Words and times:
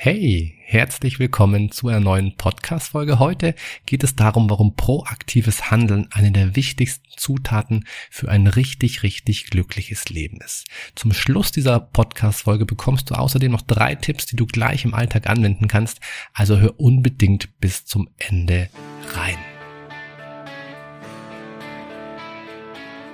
Hey, 0.00 0.54
herzlich 0.60 1.18
willkommen 1.18 1.72
zu 1.72 1.88
einer 1.88 1.98
neuen 1.98 2.36
Podcast-Folge. 2.36 3.18
Heute 3.18 3.56
geht 3.84 4.04
es 4.04 4.14
darum, 4.14 4.48
warum 4.48 4.76
proaktives 4.76 5.72
Handeln 5.72 6.06
eine 6.12 6.30
der 6.30 6.54
wichtigsten 6.54 7.08
Zutaten 7.16 7.84
für 8.08 8.28
ein 8.28 8.46
richtig, 8.46 9.02
richtig 9.02 9.50
glückliches 9.50 10.08
Leben 10.08 10.38
ist. 10.40 10.68
Zum 10.94 11.12
Schluss 11.12 11.50
dieser 11.50 11.80
Podcast-Folge 11.80 12.64
bekommst 12.64 13.10
du 13.10 13.16
außerdem 13.16 13.50
noch 13.50 13.62
drei 13.62 13.96
Tipps, 13.96 14.26
die 14.26 14.36
du 14.36 14.46
gleich 14.46 14.84
im 14.84 14.94
Alltag 14.94 15.28
anwenden 15.28 15.66
kannst. 15.66 15.98
Also 16.32 16.58
hör 16.58 16.78
unbedingt 16.78 17.58
bis 17.58 17.84
zum 17.84 18.08
Ende 18.18 18.68
rein. 19.16 19.38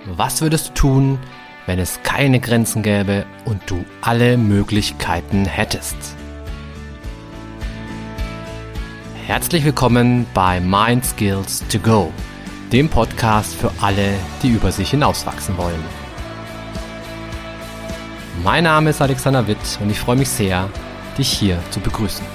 Was 0.04 0.42
würdest 0.42 0.68
du 0.68 0.74
tun, 0.74 1.18
wenn 1.64 1.78
es 1.78 2.02
keine 2.02 2.40
Grenzen 2.40 2.82
gäbe 2.82 3.24
und 3.46 3.62
du 3.70 3.86
alle 4.02 4.36
Möglichkeiten 4.36 5.46
hättest? 5.46 6.14
Herzlich 9.26 9.64
willkommen 9.64 10.26
bei 10.34 10.60
Mind 10.60 11.02
Skills 11.02 11.64
to 11.70 11.78
Go, 11.78 12.12
dem 12.70 12.90
Podcast 12.90 13.54
für 13.54 13.72
alle, 13.80 14.16
die 14.42 14.50
über 14.50 14.70
sich 14.70 14.90
hinauswachsen 14.90 15.56
wollen. 15.56 15.82
Mein 18.42 18.64
Name 18.64 18.90
ist 18.90 19.00
Alexander 19.00 19.46
Witt 19.46 19.78
und 19.80 19.88
ich 19.88 19.98
freue 19.98 20.16
mich 20.16 20.28
sehr, 20.28 20.68
dich 21.16 21.32
hier 21.32 21.58
zu 21.70 21.80
begrüßen. 21.80 22.26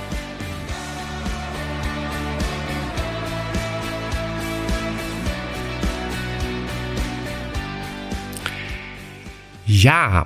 Ja, 9.68 10.26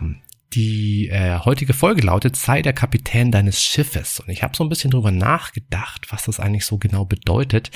die 0.56 1.10
äh, 1.10 1.40
heutige 1.40 1.74
Folge 1.74 2.02
lautet, 2.02 2.36
sei 2.36 2.62
der 2.62 2.74
Kapitän 2.74 3.32
deines 3.32 3.62
Schiffes. 3.62 4.20
Und 4.20 4.30
ich 4.30 4.44
habe 4.44 4.56
so 4.56 4.64
ein 4.64 4.70
bisschen 4.70 4.92
drüber 4.92 5.12
nachgedacht, 5.12 6.12
was 6.12 6.24
das 6.24 6.40
eigentlich 6.40 6.66
so 6.66 6.78
genau 6.78 7.06
bedeutet 7.06 7.72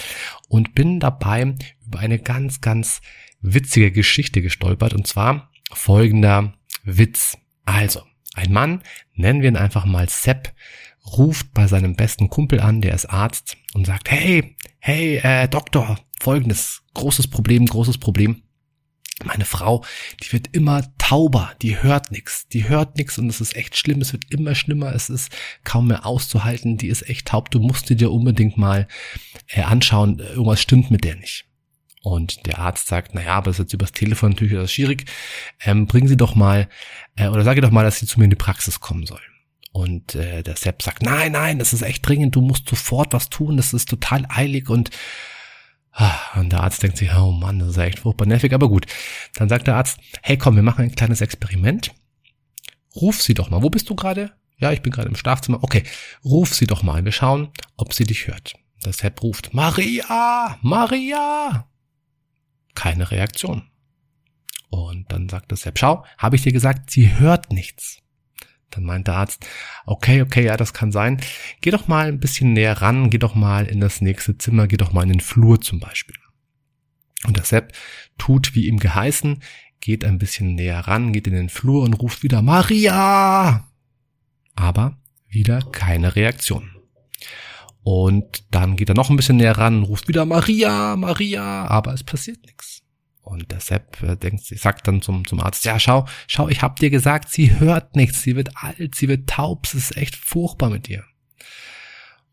und 0.47 0.75
bin 0.75 0.99
dabei 0.99 1.55
über 1.85 1.99
eine 1.99 2.19
ganz, 2.19 2.61
ganz 2.61 3.01
witzige 3.41 3.91
Geschichte 3.91 4.41
gestolpert. 4.41 4.93
Und 4.93 5.07
zwar 5.07 5.51
folgender 5.71 6.53
Witz. 6.83 7.37
Also, 7.65 8.01
ein 8.33 8.53
Mann, 8.53 8.81
nennen 9.13 9.41
wir 9.41 9.49
ihn 9.49 9.57
einfach 9.57 9.85
mal 9.85 10.07
Sepp, 10.09 10.53
ruft 11.17 11.53
bei 11.53 11.67
seinem 11.67 11.95
besten 11.95 12.29
Kumpel 12.29 12.59
an, 12.59 12.81
der 12.81 12.93
ist 12.93 13.05
Arzt, 13.05 13.57
und 13.73 13.85
sagt, 13.85 14.11
hey, 14.11 14.55
hey, 14.79 15.17
äh, 15.17 15.47
Doktor, 15.47 15.99
folgendes, 16.19 16.83
großes 16.93 17.27
Problem, 17.27 17.65
großes 17.65 17.97
Problem. 17.97 18.43
Meine 19.23 19.45
Frau, 19.45 19.83
die 20.21 20.31
wird 20.31 20.55
immer 20.55 20.83
tauber, 20.99 21.51
die 21.63 21.81
hört 21.81 22.11
nix, 22.11 22.47
die 22.49 22.69
hört 22.69 22.97
nix 22.97 23.17
und 23.17 23.29
es 23.29 23.41
ist 23.41 23.55
echt 23.55 23.75
schlimm, 23.75 23.99
es 23.99 24.13
wird 24.13 24.31
immer 24.31 24.53
schlimmer, 24.53 24.93
es 24.93 25.09
ist 25.09 25.35
kaum 25.63 25.87
mehr 25.87 26.05
auszuhalten, 26.05 26.77
die 26.77 26.87
ist 26.87 27.09
echt 27.09 27.29
taub, 27.29 27.49
du 27.49 27.59
musst 27.59 27.89
dir 27.89 28.11
unbedingt 28.11 28.57
mal 28.57 28.87
äh, 29.47 29.61
anschauen, 29.61 30.19
irgendwas 30.19 30.61
stimmt 30.61 30.91
mit 30.91 31.03
der 31.03 31.15
nicht. 31.15 31.45
Und 32.03 32.45
der 32.45 32.59
Arzt 32.59 32.87
sagt, 32.87 33.15
naja, 33.15 33.33
aber 33.33 33.47
das 33.47 33.55
ist 33.55 33.65
jetzt 33.65 33.73
übers 33.73 33.91
Telefon 33.91 34.29
natürlich 34.29 34.53
das 34.53 34.71
schwierig, 34.71 35.05
ähm, 35.61 35.87
bringen 35.87 36.07
Sie 36.07 36.15
doch 36.15 36.35
mal, 36.35 36.69
äh, 37.15 37.27
oder 37.27 37.43
sage 37.43 37.61
doch 37.61 37.71
mal, 37.71 37.83
dass 37.83 37.97
sie 37.97 38.05
zu 38.05 38.19
mir 38.19 38.25
in 38.25 38.29
die 38.29 38.35
Praxis 38.35 38.79
kommen 38.79 39.07
soll. 39.07 39.21
Und 39.71 40.15
äh, 40.15 40.43
der 40.43 40.55
Sepp 40.55 40.81
sagt, 40.81 41.03
nein, 41.03 41.33
nein, 41.33 41.59
das 41.59 41.73
ist 41.73 41.81
echt 41.81 42.07
dringend, 42.07 42.35
du 42.35 42.41
musst 42.41 42.69
sofort 42.69 43.13
was 43.13 43.29
tun, 43.29 43.57
das 43.57 43.73
ist 43.73 43.89
total 43.89 44.25
eilig 44.29 44.69
und 44.69 44.91
und 46.35 46.51
der 46.51 46.61
Arzt 46.61 46.83
denkt 46.83 46.97
sich, 46.97 47.13
oh 47.15 47.31
Mann, 47.31 47.59
das 47.59 47.69
ist 47.69 47.77
echt 47.77 47.99
furchtbar 47.99 48.27
nervig, 48.27 48.53
aber 48.53 48.69
gut. 48.69 48.85
Dann 49.33 49.49
sagt 49.49 49.67
der 49.67 49.75
Arzt, 49.75 49.99
hey 50.21 50.37
komm, 50.37 50.55
wir 50.55 50.63
machen 50.63 50.83
ein 50.83 50.95
kleines 50.95 51.21
Experiment. 51.21 51.93
Ruf 52.95 53.21
sie 53.21 53.33
doch 53.33 53.49
mal. 53.49 53.63
Wo 53.63 53.69
bist 53.69 53.89
du 53.89 53.95
gerade? 53.95 54.31
Ja, 54.57 54.71
ich 54.71 54.81
bin 54.81 54.91
gerade 54.91 55.09
im 55.09 55.15
Schlafzimmer. 55.15 55.63
Okay, 55.63 55.83
ruf 56.23 56.53
sie 56.53 56.67
doch 56.67 56.83
mal. 56.83 57.03
Wir 57.05 57.11
schauen, 57.11 57.49
ob 57.77 57.93
sie 57.93 58.05
dich 58.05 58.27
hört. 58.27 58.55
Das 58.81 58.97
Sepp 58.97 59.21
ruft, 59.23 59.53
Maria, 59.53 60.57
Maria. 60.61 61.67
Keine 62.75 63.09
Reaktion. 63.09 63.63
Und 64.69 65.11
dann 65.11 65.29
sagt 65.29 65.51
das 65.51 65.61
Sepp, 65.61 65.79
schau, 65.79 66.05
habe 66.17 66.35
ich 66.35 66.43
dir 66.43 66.51
gesagt, 66.51 66.91
sie 66.91 67.15
hört 67.17 67.51
nichts. 67.51 67.99
Dann 68.71 68.83
meint 68.83 69.07
der 69.07 69.15
Arzt, 69.15 69.45
okay, 69.85 70.21
okay, 70.21 70.45
ja, 70.45 70.57
das 70.57 70.73
kann 70.73 70.91
sein. 70.91 71.21
Geh 71.61 71.71
doch 71.71 71.87
mal 71.87 72.07
ein 72.07 72.19
bisschen 72.19 72.53
näher 72.53 72.81
ran, 72.81 73.09
geh 73.09 73.17
doch 73.17 73.35
mal 73.35 73.65
in 73.65 73.79
das 73.79 74.01
nächste 74.01 74.37
Zimmer, 74.37 74.67
geh 74.67 74.77
doch 74.77 74.91
mal 74.91 75.03
in 75.03 75.09
den 75.09 75.19
Flur 75.21 75.61
zum 75.61 75.79
Beispiel. 75.79 76.17
Und 77.25 77.37
der 77.37 77.45
Sepp 77.45 77.73
tut 78.17 78.55
wie 78.55 78.67
ihm 78.67 78.77
geheißen, 78.79 79.41
geht 79.79 80.03
ein 80.03 80.17
bisschen 80.17 80.55
näher 80.55 80.79
ran, 80.81 81.13
geht 81.13 81.27
in 81.27 81.33
den 81.33 81.49
Flur 81.49 81.83
und 81.83 81.93
ruft 81.93 82.23
wieder 82.23 82.41
Maria! 82.41 83.67
Aber 84.55 84.97
wieder 85.29 85.61
keine 85.71 86.15
Reaktion. 86.15 86.71
Und 87.83 88.43
dann 88.53 88.75
geht 88.75 88.89
er 88.89 88.95
noch 88.95 89.09
ein 89.09 89.15
bisschen 89.15 89.37
näher 89.37 89.57
ran 89.57 89.83
ruft 89.83 90.07
wieder 90.07 90.25
Maria, 90.25 90.95
Maria, 90.97 91.67
aber 91.67 91.93
es 91.93 92.03
passiert 92.03 92.43
nichts. 92.45 92.81
Und 93.27 93.51
der 93.51 93.59
Sepp 93.59 94.01
äh, 94.03 94.15
denkt, 94.15 94.45
sagt 94.45 94.87
dann 94.87 95.01
zum, 95.01 95.27
zum 95.27 95.41
Arzt, 95.41 95.65
ja, 95.65 95.77
schau, 95.81 96.05
schau, 96.27 96.47
ich 96.47 96.61
hab 96.61 96.77
dir 96.77 96.89
gesagt, 96.89 97.29
sie 97.29 97.59
hört 97.59 97.93
nichts, 97.93 98.21
sie 98.21 98.37
wird 98.37 98.51
alt, 98.55 98.95
sie 98.95 99.09
wird 99.09 99.29
taub, 99.29 99.65
es 99.65 99.73
ist 99.73 99.97
echt 99.97 100.15
furchtbar 100.15 100.69
mit 100.69 100.87
ihr. 100.87 101.03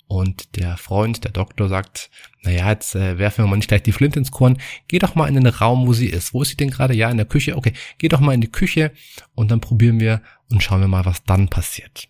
Und 0.06 0.54
der 0.54 0.76
Freund, 0.76 1.24
der 1.24 1.32
Doktor 1.32 1.68
sagt, 1.68 2.10
naja, 2.42 2.70
jetzt 2.70 2.94
äh, 2.94 3.18
werfen 3.18 3.44
wir 3.44 3.48
mal 3.48 3.56
nicht 3.56 3.66
gleich 3.66 3.82
die 3.82 3.90
Flinte 3.90 4.20
ins 4.20 4.30
Korn, 4.30 4.56
geh 4.86 5.00
doch 5.00 5.16
mal 5.16 5.26
in 5.26 5.34
den 5.34 5.48
Raum, 5.48 5.88
wo 5.88 5.92
sie 5.94 6.06
ist. 6.06 6.32
Wo 6.32 6.42
ist 6.42 6.50
sie 6.50 6.56
denn 6.56 6.70
gerade? 6.70 6.94
Ja, 6.94 7.10
in 7.10 7.16
der 7.16 7.26
Küche. 7.26 7.56
Okay, 7.56 7.72
geh 7.98 8.08
doch 8.08 8.20
mal 8.20 8.32
in 8.32 8.40
die 8.40 8.52
Küche 8.52 8.92
und 9.34 9.50
dann 9.50 9.60
probieren 9.60 9.98
wir 9.98 10.22
und 10.48 10.62
schauen 10.62 10.80
wir 10.80 10.86
mal, 10.86 11.06
was 11.06 11.24
dann 11.24 11.48
passiert. 11.48 12.08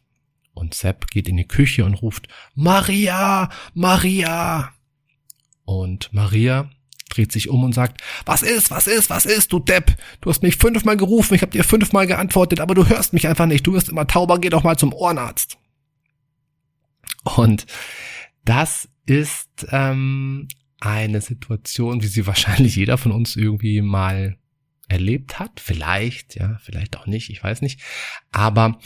Und 0.53 0.75
Sepp 0.75 1.07
geht 1.07 1.27
in 1.27 1.39
die 1.39 1.49
Küche 1.49 1.87
und 1.87 1.95
ruft, 1.95 2.29
Maria, 2.55 3.49
Maria. 3.73 4.75
Und 5.65 6.13
Maria 6.13 6.69
dreht 7.15 7.33
sich 7.33 7.49
um 7.49 7.65
und 7.65 7.75
sagt, 7.75 8.01
was 8.27 8.43
ist, 8.43 8.71
was 8.71 8.87
ist, 8.87 9.11
was 9.11 9.27
ist, 9.27 9.53
du 9.53 9.59
Depp? 9.59 9.97
Du 10.21 10.31
hast 10.31 10.43
mich 10.43 10.57
fünfmal 10.57 10.97
gerufen, 10.97 11.35
ich 11.35 11.43
habe 11.43 11.53
dir 11.53 11.65
fünfmal 11.65 12.07
geantwortet, 12.07 12.61
aber 12.61 12.75
du 12.75 12.89
hörst 12.89 13.13
mich 13.13 13.27
einfach 13.29 13.47
nicht. 13.47 13.67
Du 13.67 13.73
wirst 13.73 13.89
immer 13.89 14.07
tauber, 14.07 14.39
geh 14.39 14.49
doch 14.51 14.65
mal 14.65 14.79
zum 14.79 14.93
Ohrenarzt. 14.93 15.59
Und 17.25 17.67
das 18.45 18.89
ist 19.07 19.67
ähm, 19.71 20.49
eine 20.81 21.21
Situation, 21.21 22.03
wie 22.03 22.07
sie 22.07 22.27
wahrscheinlich 22.27 22.77
jeder 22.77 22.99
von 22.99 23.13
uns 23.13 23.37
irgendwie 23.37 23.81
mal 23.81 24.37
erlebt 24.89 25.39
hat. 25.39 25.61
Vielleicht, 25.61 26.35
ja, 26.35 26.59
vielleicht 26.63 26.97
auch 26.97 27.07
nicht, 27.07 27.31
ich 27.31 27.43
weiß 27.43 27.63
nicht. 27.63 27.81
Aber 28.33 28.79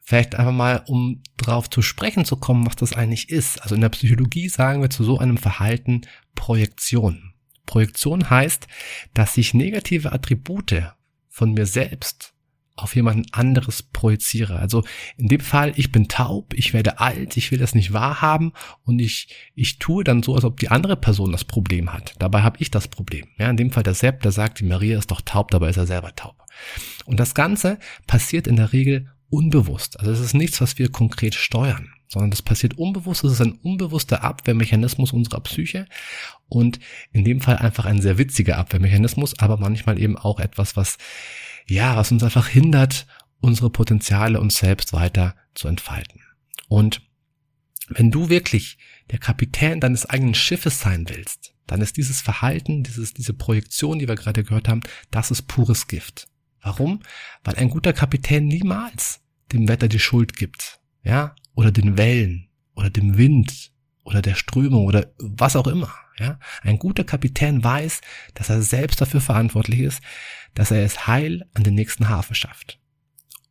vielleicht 0.00 0.34
einfach 0.34 0.52
mal, 0.52 0.82
um 0.86 1.22
drauf 1.36 1.70
zu 1.70 1.82
sprechen 1.82 2.24
zu 2.24 2.36
kommen, 2.36 2.66
was 2.66 2.76
das 2.76 2.92
eigentlich 2.92 3.30
ist. 3.30 3.62
Also 3.62 3.74
in 3.74 3.80
der 3.80 3.88
Psychologie 3.90 4.48
sagen 4.48 4.82
wir 4.82 4.90
zu 4.90 5.04
so 5.04 5.18
einem 5.18 5.38
Verhalten 5.38 6.02
Projektion. 6.34 7.34
Projektion 7.68 8.30
heißt, 8.30 8.66
dass 9.14 9.36
ich 9.36 9.54
negative 9.54 10.10
Attribute 10.10 10.82
von 11.28 11.52
mir 11.52 11.66
selbst 11.66 12.34
auf 12.74 12.96
jemanden 12.96 13.26
anderes 13.32 13.82
projiziere. 13.82 14.56
Also 14.58 14.84
in 15.16 15.28
dem 15.28 15.40
Fall, 15.40 15.72
ich 15.76 15.92
bin 15.92 16.08
taub, 16.08 16.54
ich 16.54 16.72
werde 16.72 17.00
alt, 17.00 17.36
ich 17.36 17.50
will 17.50 17.58
das 17.58 17.74
nicht 17.74 17.92
wahrhaben 17.92 18.52
und 18.84 18.98
ich, 19.00 19.28
ich 19.54 19.78
tue 19.78 20.04
dann 20.04 20.22
so, 20.22 20.34
als 20.34 20.44
ob 20.44 20.58
die 20.58 20.70
andere 20.70 20.96
Person 20.96 21.32
das 21.32 21.44
Problem 21.44 21.92
hat. 21.92 22.14
Dabei 22.18 22.42
habe 22.42 22.58
ich 22.60 22.70
das 22.70 22.88
Problem. 22.88 23.26
Ja, 23.38 23.50
in 23.50 23.56
dem 23.56 23.70
Fall 23.70 23.82
der 23.82 23.94
Sepp, 23.94 24.22
der 24.22 24.32
sagt, 24.32 24.60
die 24.60 24.64
Maria 24.64 24.98
ist 24.98 25.10
doch 25.10 25.20
taub, 25.20 25.50
dabei 25.50 25.70
ist 25.70 25.76
er 25.76 25.86
selber 25.86 26.14
taub. 26.14 26.36
Und 27.04 27.20
das 27.20 27.34
Ganze 27.34 27.78
passiert 28.06 28.46
in 28.46 28.56
der 28.56 28.72
Regel 28.72 29.10
unbewusst. 29.28 29.98
Also 30.00 30.12
es 30.12 30.20
ist 30.20 30.34
nichts, 30.34 30.60
was 30.60 30.78
wir 30.78 30.90
konkret 30.90 31.34
steuern 31.34 31.92
sondern 32.08 32.30
das 32.30 32.42
passiert 32.42 32.78
unbewusst. 32.78 33.22
Das 33.24 33.32
ist 33.32 33.40
ein 33.40 33.58
unbewusster 33.62 34.24
Abwehrmechanismus 34.24 35.12
unserer 35.12 35.40
Psyche 35.40 35.86
und 36.48 36.80
in 37.12 37.24
dem 37.24 37.40
Fall 37.40 37.56
einfach 37.56 37.84
ein 37.84 38.00
sehr 38.00 38.18
witziger 38.18 38.56
Abwehrmechanismus, 38.58 39.38
aber 39.38 39.58
manchmal 39.58 40.00
eben 40.00 40.16
auch 40.16 40.40
etwas, 40.40 40.76
was 40.76 40.98
ja, 41.66 41.96
was 41.96 42.10
uns 42.10 42.22
einfach 42.22 42.48
hindert, 42.48 43.06
unsere 43.40 43.70
Potenziale 43.70 44.40
uns 44.40 44.56
selbst 44.56 44.92
weiter 44.92 45.36
zu 45.54 45.68
entfalten. 45.68 46.22
Und 46.68 47.02
wenn 47.88 48.10
du 48.10 48.28
wirklich 48.28 48.78
der 49.10 49.18
Kapitän 49.18 49.80
deines 49.80 50.06
eigenen 50.06 50.34
Schiffes 50.34 50.80
sein 50.80 51.08
willst, 51.08 51.54
dann 51.66 51.80
ist 51.82 51.96
dieses 51.96 52.20
Verhalten, 52.20 52.82
dieses, 52.82 53.14
diese 53.14 53.34
Projektion, 53.34 53.98
die 53.98 54.08
wir 54.08 54.14
gerade 54.14 54.42
gehört 54.42 54.68
haben, 54.68 54.82
das 55.10 55.30
ist 55.30 55.42
pures 55.42 55.86
Gift. 55.86 56.28
Warum? 56.62 57.00
Weil 57.44 57.56
ein 57.56 57.70
guter 57.70 57.92
Kapitän 57.92 58.46
niemals 58.46 59.20
dem 59.52 59.68
Wetter 59.68 59.88
die 59.88 60.00
Schuld 60.00 60.36
gibt. 60.36 60.80
Ja, 61.02 61.34
oder 61.58 61.72
den 61.72 61.98
Wellen 61.98 62.48
oder 62.76 62.88
dem 62.88 63.18
Wind 63.18 63.72
oder 64.04 64.22
der 64.22 64.36
Strömung 64.36 64.86
oder 64.86 65.12
was 65.18 65.56
auch 65.56 65.66
immer. 65.66 65.92
Ja, 66.16 66.38
ein 66.62 66.78
guter 66.78 67.02
Kapitän 67.02 67.64
weiß, 67.64 68.00
dass 68.34 68.48
er 68.48 68.62
selbst 68.62 69.00
dafür 69.00 69.20
verantwortlich 69.20 69.80
ist, 69.80 70.00
dass 70.54 70.70
er 70.70 70.84
es 70.84 71.08
heil 71.08 71.44
an 71.54 71.64
den 71.64 71.74
nächsten 71.74 72.08
Hafen 72.08 72.36
schafft. 72.36 72.78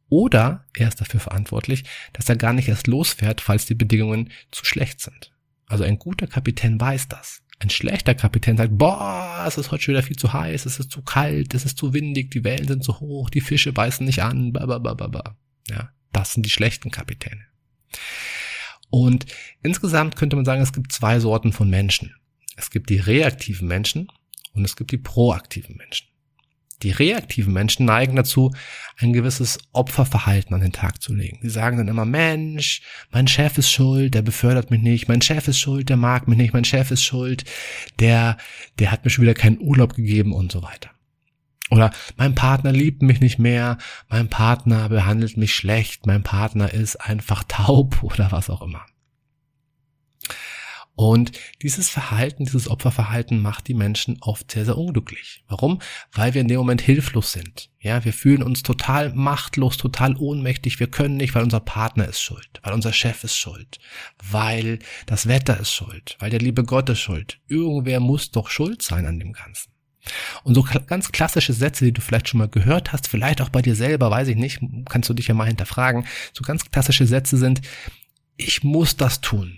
Oder 0.07 0.63
er 0.73 0.87
ist 0.87 1.01
dafür 1.01 1.19
verantwortlich, 1.19 1.83
dass 2.13 2.29
er 2.29 2.37
gar 2.37 2.53
nicht 2.53 2.69
erst 2.69 2.87
losfährt, 2.87 3.41
falls 3.41 3.65
die 3.65 3.75
Bedingungen 3.75 4.31
zu 4.51 4.63
schlecht 4.63 5.01
sind. 5.01 5.33
Also 5.65 5.83
ein 5.83 5.99
guter 5.99 6.27
Kapitän 6.27 6.79
weiß 6.79 7.09
das. 7.09 7.43
Ein 7.59 7.69
schlechter 7.69 8.15
Kapitän 8.15 8.55
sagt, 8.55 8.77
boah, 8.77 9.43
es 9.45 9.57
ist 9.57 9.71
heute 9.71 9.83
schon 9.83 9.95
wieder 9.95 10.03
viel 10.03 10.15
zu 10.15 10.31
heiß, 10.31 10.65
es 10.65 10.79
ist 10.79 10.91
zu 10.91 11.01
kalt, 11.01 11.53
es 11.53 11.65
ist 11.65 11.77
zu 11.77 11.93
windig, 11.93 12.31
die 12.31 12.45
Wellen 12.45 12.69
sind 12.69 12.85
zu 12.85 13.01
hoch, 13.01 13.29
die 13.29 13.41
Fische 13.41 13.73
beißen 13.73 14.05
nicht 14.05 14.23
an, 14.23 14.53
ba, 14.53 14.65
ba, 14.65 14.79
ba, 14.79 14.93
ba, 14.93 15.07
ba. 15.07 15.37
Ja, 15.67 15.89
das 16.13 16.31
sind 16.31 16.45
die 16.45 16.51
schlechten 16.51 16.89
Kapitäne. 16.89 17.47
Und 18.89 19.25
insgesamt 19.63 20.15
könnte 20.15 20.35
man 20.35 20.45
sagen, 20.45 20.61
es 20.61 20.73
gibt 20.73 20.91
zwei 20.91 21.19
Sorten 21.19 21.53
von 21.53 21.69
Menschen. 21.69 22.15
Es 22.55 22.69
gibt 22.71 22.89
die 22.89 22.99
reaktiven 22.99 23.67
Menschen 23.67 24.07
und 24.53 24.65
es 24.65 24.75
gibt 24.75 24.91
die 24.91 24.97
proaktiven 24.97 25.75
Menschen. 25.75 26.07
Die 26.83 26.91
reaktiven 26.91 27.53
Menschen 27.53 27.85
neigen 27.87 28.15
dazu, 28.15 28.53
ein 28.99 29.11
gewisses 29.11 29.57
Opferverhalten 29.73 30.53
an 30.53 30.61
den 30.61 30.71
Tag 30.71 31.01
zu 31.01 31.13
legen. 31.13 31.39
Die 31.41 31.49
sagen 31.49 31.77
dann 31.77 31.87
immer, 31.87 32.05
Mensch, 32.05 32.83
mein 33.09 33.27
Chef 33.27 33.57
ist 33.57 33.71
schuld, 33.71 34.13
der 34.13 34.21
befördert 34.21 34.69
mich 34.69 34.81
nicht, 34.81 35.07
mein 35.07 35.23
Chef 35.23 35.47
ist 35.47 35.59
schuld, 35.59 35.89
der 35.89 35.97
mag 35.97 36.27
mich 36.27 36.37
nicht, 36.37 36.53
mein 36.53 36.65
Chef 36.65 36.91
ist 36.91 37.03
schuld, 37.03 37.45
der, 37.99 38.37
der 38.77 38.91
hat 38.91 39.05
mir 39.05 39.09
schon 39.09 39.23
wieder 39.23 39.33
keinen 39.33 39.59
Urlaub 39.59 39.95
gegeben 39.95 40.33
und 40.33 40.51
so 40.51 40.61
weiter. 40.61 40.91
Oder 41.69 41.91
mein 42.15 42.35
Partner 42.35 42.71
liebt 42.71 43.01
mich 43.01 43.19
nicht 43.19 43.39
mehr, 43.39 43.77
mein 44.07 44.29
Partner 44.29 44.89
behandelt 44.89 45.37
mich 45.37 45.53
schlecht, 45.53 46.05
mein 46.05 46.23
Partner 46.23 46.73
ist 46.73 46.95
einfach 46.95 47.43
taub 47.47 48.01
oder 48.03 48.31
was 48.31 48.49
auch 48.49 48.61
immer. 48.61 48.85
Und 50.97 51.33
dieses 51.61 51.89
Verhalten, 51.89 52.45
dieses 52.45 52.67
Opferverhalten 52.67 53.39
macht 53.39 53.67
die 53.67 53.75
Menschen 53.75 54.17
oft 54.19 54.49
sehr, 54.49 54.65
sehr 54.65 54.79
unglücklich. 54.79 55.43
Warum? 55.47 55.79
Weil 56.11 56.33
wir 56.33 56.41
in 56.41 56.47
dem 56.47 56.57
Moment 56.57 56.81
hilflos 56.81 57.33
sind. 57.33 57.69
Ja, 57.79 58.03
wir 58.03 58.13
fühlen 58.13 58.41
uns 58.41 58.63
total 58.63 59.13
machtlos, 59.13 59.77
total 59.77 60.17
ohnmächtig. 60.17 60.79
Wir 60.79 60.89
können 60.89 61.17
nicht, 61.17 61.35
weil 61.35 61.43
unser 61.43 61.59
Partner 61.59 62.07
ist 62.07 62.19
schuld, 62.19 62.49
weil 62.63 62.73
unser 62.73 62.93
Chef 62.93 63.23
ist 63.23 63.37
schuld, 63.37 63.77
weil 64.23 64.79
das 65.05 65.27
Wetter 65.27 65.59
ist 65.59 65.71
schuld, 65.71 66.15
weil 66.17 66.31
der 66.31 66.39
liebe 66.39 66.63
Gott 66.63 66.89
ist 66.89 66.99
schuld. 66.99 67.39
Irgendwer 67.47 67.99
muss 67.99 68.31
doch 68.31 68.49
schuld 68.49 68.81
sein 68.81 69.05
an 69.05 69.19
dem 69.19 69.33
Ganzen. 69.33 69.76
Und 70.43 70.55
so 70.55 70.67
ganz 70.85 71.11
klassische 71.11 71.53
Sätze, 71.53 71.85
die 71.85 71.91
du 71.91 72.01
vielleicht 72.01 72.29
schon 72.29 72.39
mal 72.39 72.47
gehört 72.47 72.93
hast, 72.93 73.07
vielleicht 73.07 73.41
auch 73.41 73.49
bei 73.49 73.61
dir 73.61 73.75
selber, 73.75 74.11
weiß 74.11 74.27
ich 74.29 74.35
nicht, 74.35 74.59
kannst 74.89 75.09
du 75.09 75.13
dich 75.13 75.27
ja 75.27 75.33
mal 75.33 75.47
hinterfragen. 75.47 76.05
So 76.33 76.43
ganz 76.43 76.69
klassische 76.69 77.07
Sätze 77.07 77.37
sind, 77.37 77.61
ich 78.35 78.63
muss 78.63 78.97
das 78.97 79.21
tun. 79.21 79.57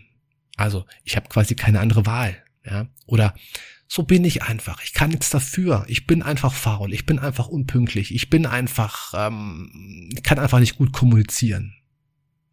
Also 0.55 0.85
ich 1.03 1.15
habe 1.15 1.29
quasi 1.29 1.55
keine 1.55 1.79
andere 1.79 2.05
Wahl. 2.05 2.35
Ja? 2.65 2.87
Oder 3.05 3.33
so 3.87 4.03
bin 4.03 4.23
ich 4.23 4.43
einfach. 4.43 4.83
Ich 4.83 4.93
kann 4.93 5.09
nichts 5.09 5.29
dafür. 5.29 5.83
Ich 5.87 6.05
bin 6.05 6.21
einfach 6.21 6.53
faul. 6.53 6.93
Ich 6.93 7.05
bin 7.05 7.17
einfach 7.17 7.47
unpünktlich. 7.47 8.13
Ich 8.13 8.29
bin 8.29 8.45
einfach, 8.45 9.13
ähm, 9.15 10.09
ich 10.15 10.21
kann 10.21 10.37
einfach 10.37 10.59
nicht 10.59 10.77
gut 10.77 10.93
kommunizieren. 10.93 11.75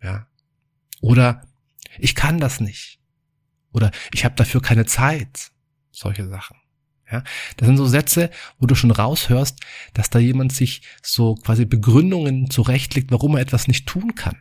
Ja. 0.03 0.27
Oder 1.01 1.47
ich 1.99 2.15
kann 2.15 2.41
das 2.41 2.61
nicht. 2.61 3.01
Oder 3.73 3.91
ich 4.15 4.25
habe 4.25 4.35
dafür 4.35 4.63
keine 4.63 4.87
Zeit. 4.87 5.51
Solche 5.91 6.27
Sachen. 6.27 6.57
Ja, 7.11 7.23
das 7.57 7.67
sind 7.67 7.77
so 7.77 7.87
Sätze, 7.87 8.31
wo 8.59 8.67
du 8.67 8.75
schon 8.75 8.91
raushörst, 8.91 9.61
dass 9.95 10.11
da 10.11 10.19
jemand 10.19 10.53
sich 10.53 10.83
so 11.03 11.37
quasi 11.37 11.65
Begründungen 11.65 12.51
zurechtlegt, 12.51 13.13
warum 13.13 13.37
er 13.37 13.43
etwas 13.43 13.69
nicht 13.69 13.87
tun 13.87 14.17
kann. 14.17 14.37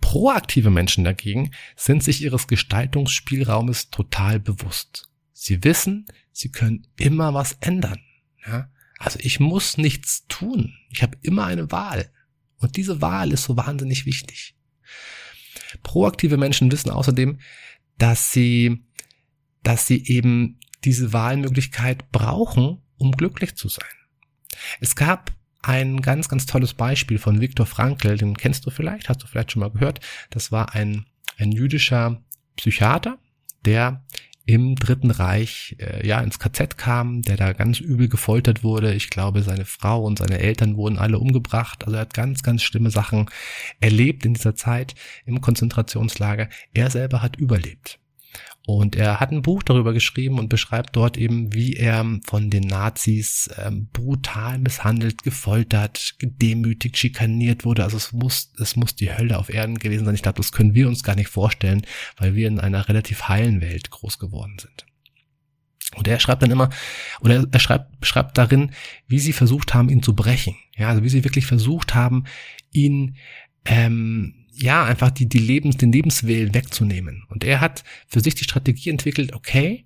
Proaktive 0.00 0.70
Menschen 0.70 1.04
dagegen 1.04 1.50
sind 1.76 2.04
sich 2.04 2.22
ihres 2.22 2.46
Gestaltungsspielraumes 2.46 3.90
total 3.90 4.38
bewusst. 4.38 5.08
Sie 5.32 5.64
wissen, 5.64 6.06
sie 6.32 6.50
können 6.50 6.86
immer 6.96 7.34
was 7.34 7.52
ändern. 7.60 8.00
Ja? 8.46 8.70
Also 8.98 9.18
ich 9.22 9.40
muss 9.40 9.78
nichts 9.78 10.26
tun. 10.28 10.74
Ich 10.90 11.02
habe 11.02 11.18
immer 11.22 11.46
eine 11.46 11.70
Wahl. 11.70 12.10
Und 12.58 12.76
diese 12.76 13.00
Wahl 13.00 13.32
ist 13.32 13.44
so 13.44 13.56
wahnsinnig 13.56 14.06
wichtig. 14.06 14.56
Proaktive 15.82 16.36
Menschen 16.36 16.70
wissen 16.72 16.90
außerdem, 16.90 17.40
dass 17.98 18.32
sie, 18.32 18.84
dass 19.62 19.86
sie 19.86 20.04
eben 20.06 20.58
diese 20.84 21.12
Wahlmöglichkeit 21.12 22.10
brauchen, 22.12 22.82
um 22.96 23.12
glücklich 23.12 23.56
zu 23.56 23.68
sein. 23.68 23.88
Es 24.80 24.96
gab 24.96 25.32
ein 25.62 26.00
ganz, 26.00 26.28
ganz 26.28 26.46
tolles 26.46 26.74
Beispiel 26.74 27.18
von 27.18 27.40
Viktor 27.40 27.66
Frankl, 27.66 28.16
den 28.16 28.36
kennst 28.36 28.64
du 28.66 28.70
vielleicht, 28.70 29.08
hast 29.08 29.22
du 29.22 29.26
vielleicht 29.26 29.52
schon 29.52 29.60
mal 29.60 29.70
gehört. 29.70 30.00
Das 30.30 30.52
war 30.52 30.74
ein, 30.74 31.06
ein 31.36 31.52
jüdischer 31.52 32.22
Psychiater, 32.56 33.18
der 33.64 34.04
im 34.48 34.76
Dritten 34.76 35.10
Reich 35.10 35.76
äh, 35.78 36.06
ja 36.06 36.20
ins 36.20 36.38
KZ 36.38 36.78
kam, 36.78 37.20
der 37.20 37.36
da 37.36 37.52
ganz 37.52 37.80
übel 37.80 38.08
gefoltert 38.08 38.64
wurde. 38.64 38.94
Ich 38.94 39.10
glaube, 39.10 39.42
seine 39.42 39.66
Frau 39.66 40.02
und 40.02 40.18
seine 40.18 40.38
Eltern 40.38 40.76
wurden 40.76 40.96
alle 40.96 41.18
umgebracht. 41.18 41.84
Also 41.84 41.96
er 41.96 42.00
hat 42.00 42.14
ganz, 42.14 42.42
ganz 42.42 42.62
schlimme 42.62 42.90
Sachen 42.90 43.28
erlebt 43.78 44.24
in 44.24 44.32
dieser 44.32 44.54
Zeit 44.54 44.94
im 45.26 45.42
Konzentrationslager. 45.42 46.48
Er 46.72 46.90
selber 46.90 47.20
hat 47.20 47.36
überlebt. 47.36 48.00
Und 48.68 48.96
er 48.96 49.18
hat 49.18 49.32
ein 49.32 49.40
Buch 49.40 49.62
darüber 49.62 49.94
geschrieben 49.94 50.38
und 50.38 50.50
beschreibt 50.50 50.94
dort 50.94 51.16
eben, 51.16 51.54
wie 51.54 51.72
er 51.72 52.04
von 52.26 52.50
den 52.50 52.64
Nazis 52.64 53.48
ähm, 53.56 53.88
brutal 53.94 54.58
misshandelt, 54.58 55.22
gefoltert, 55.22 56.16
gedemütigt, 56.18 56.98
schikaniert 56.98 57.64
wurde. 57.64 57.82
Also 57.82 57.96
es 57.96 58.12
muss, 58.12 58.52
es 58.60 58.76
muss 58.76 58.94
die 58.94 59.10
Hölle 59.10 59.38
auf 59.38 59.48
Erden 59.48 59.78
gewesen 59.78 60.04
sein. 60.04 60.14
Ich 60.14 60.22
glaube, 60.22 60.36
das 60.36 60.52
können 60.52 60.74
wir 60.74 60.86
uns 60.86 61.02
gar 61.02 61.14
nicht 61.14 61.30
vorstellen, 61.30 61.86
weil 62.18 62.34
wir 62.34 62.46
in 62.46 62.60
einer 62.60 62.90
relativ 62.90 63.26
heilen 63.26 63.62
Welt 63.62 63.88
groß 63.88 64.18
geworden 64.18 64.58
sind. 64.60 64.84
Und 65.96 66.06
er 66.06 66.20
schreibt 66.20 66.42
dann 66.42 66.50
immer, 66.50 66.68
oder 67.22 67.46
er 67.50 67.60
schreibt, 67.60 67.98
beschreibt 68.00 68.36
darin, 68.36 68.72
wie 69.06 69.18
sie 69.18 69.32
versucht 69.32 69.72
haben, 69.72 69.88
ihn 69.88 70.02
zu 70.02 70.14
brechen. 70.14 70.56
Ja, 70.76 70.90
also 70.90 71.02
wie 71.02 71.08
sie 71.08 71.24
wirklich 71.24 71.46
versucht 71.46 71.94
haben, 71.94 72.24
ihn 72.70 73.16
ähm, 73.64 74.44
ja, 74.60 74.84
einfach 74.84 75.10
die, 75.10 75.28
die 75.28 75.38
Lebens, 75.38 75.76
den 75.76 75.92
Lebenswillen 75.92 76.54
wegzunehmen. 76.54 77.24
Und 77.28 77.44
er 77.44 77.60
hat 77.60 77.84
für 78.06 78.20
sich 78.20 78.34
die 78.34 78.44
Strategie 78.44 78.90
entwickelt, 78.90 79.32
okay, 79.32 79.84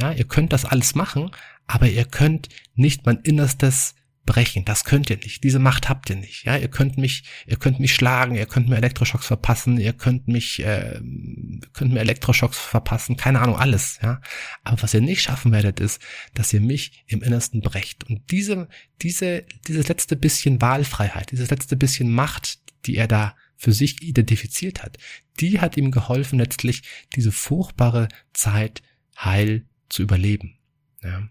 ja, 0.00 0.12
ihr 0.12 0.24
könnt 0.24 0.52
das 0.52 0.64
alles 0.64 0.94
machen, 0.94 1.30
aber 1.66 1.88
ihr 1.88 2.04
könnt 2.04 2.48
nicht 2.74 3.06
mein 3.06 3.18
Innerstes 3.18 3.94
brechen. 4.26 4.64
Das 4.64 4.84
könnt 4.84 5.10
ihr 5.10 5.18
nicht. 5.18 5.44
Diese 5.44 5.58
Macht 5.58 5.88
habt 5.88 6.08
ihr 6.10 6.16
nicht. 6.16 6.44
Ja, 6.44 6.56
ihr 6.56 6.68
könnt 6.68 6.96
mich, 6.96 7.24
ihr 7.46 7.56
könnt 7.56 7.78
mich 7.78 7.94
schlagen, 7.94 8.34
ihr 8.34 8.46
könnt 8.46 8.68
mir 8.68 8.76
Elektroschocks 8.76 9.26
verpassen, 9.26 9.78
ihr 9.78 9.92
könnt 9.92 10.28
mich, 10.28 10.64
äh, 10.64 11.00
könnt 11.72 11.92
mir 11.92 12.00
Elektroschocks 12.00 12.58
verpassen, 12.58 13.16
keine 13.16 13.40
Ahnung, 13.40 13.56
alles. 13.56 13.98
Ja, 14.02 14.20
aber 14.62 14.82
was 14.82 14.94
ihr 14.94 15.02
nicht 15.02 15.22
schaffen 15.22 15.52
werdet, 15.52 15.80
ist, 15.80 16.00
dass 16.32 16.52
ihr 16.52 16.60
mich 16.60 17.04
im 17.06 17.22
Innersten 17.22 17.60
brecht. 17.60 18.04
Und 18.04 18.30
diese, 18.30 18.68
diese, 19.02 19.44
dieses 19.68 19.88
letzte 19.88 20.16
bisschen 20.16 20.60
Wahlfreiheit, 20.60 21.30
dieses 21.30 21.50
letzte 21.50 21.76
bisschen 21.76 22.10
Macht, 22.10 22.58
die 22.86 22.96
er 22.96 23.08
da 23.08 23.34
für 23.64 23.72
sich 23.72 24.02
identifiziert 24.02 24.82
hat, 24.82 24.98
die 25.40 25.58
hat 25.58 25.78
ihm 25.78 25.90
geholfen, 25.90 26.38
letztlich 26.38 26.82
diese 27.16 27.32
furchtbare 27.32 28.08
Zeit 28.34 28.82
heil 29.18 29.64
zu 29.88 30.02
überleben. 30.02 30.58
Ja. 31.02 31.26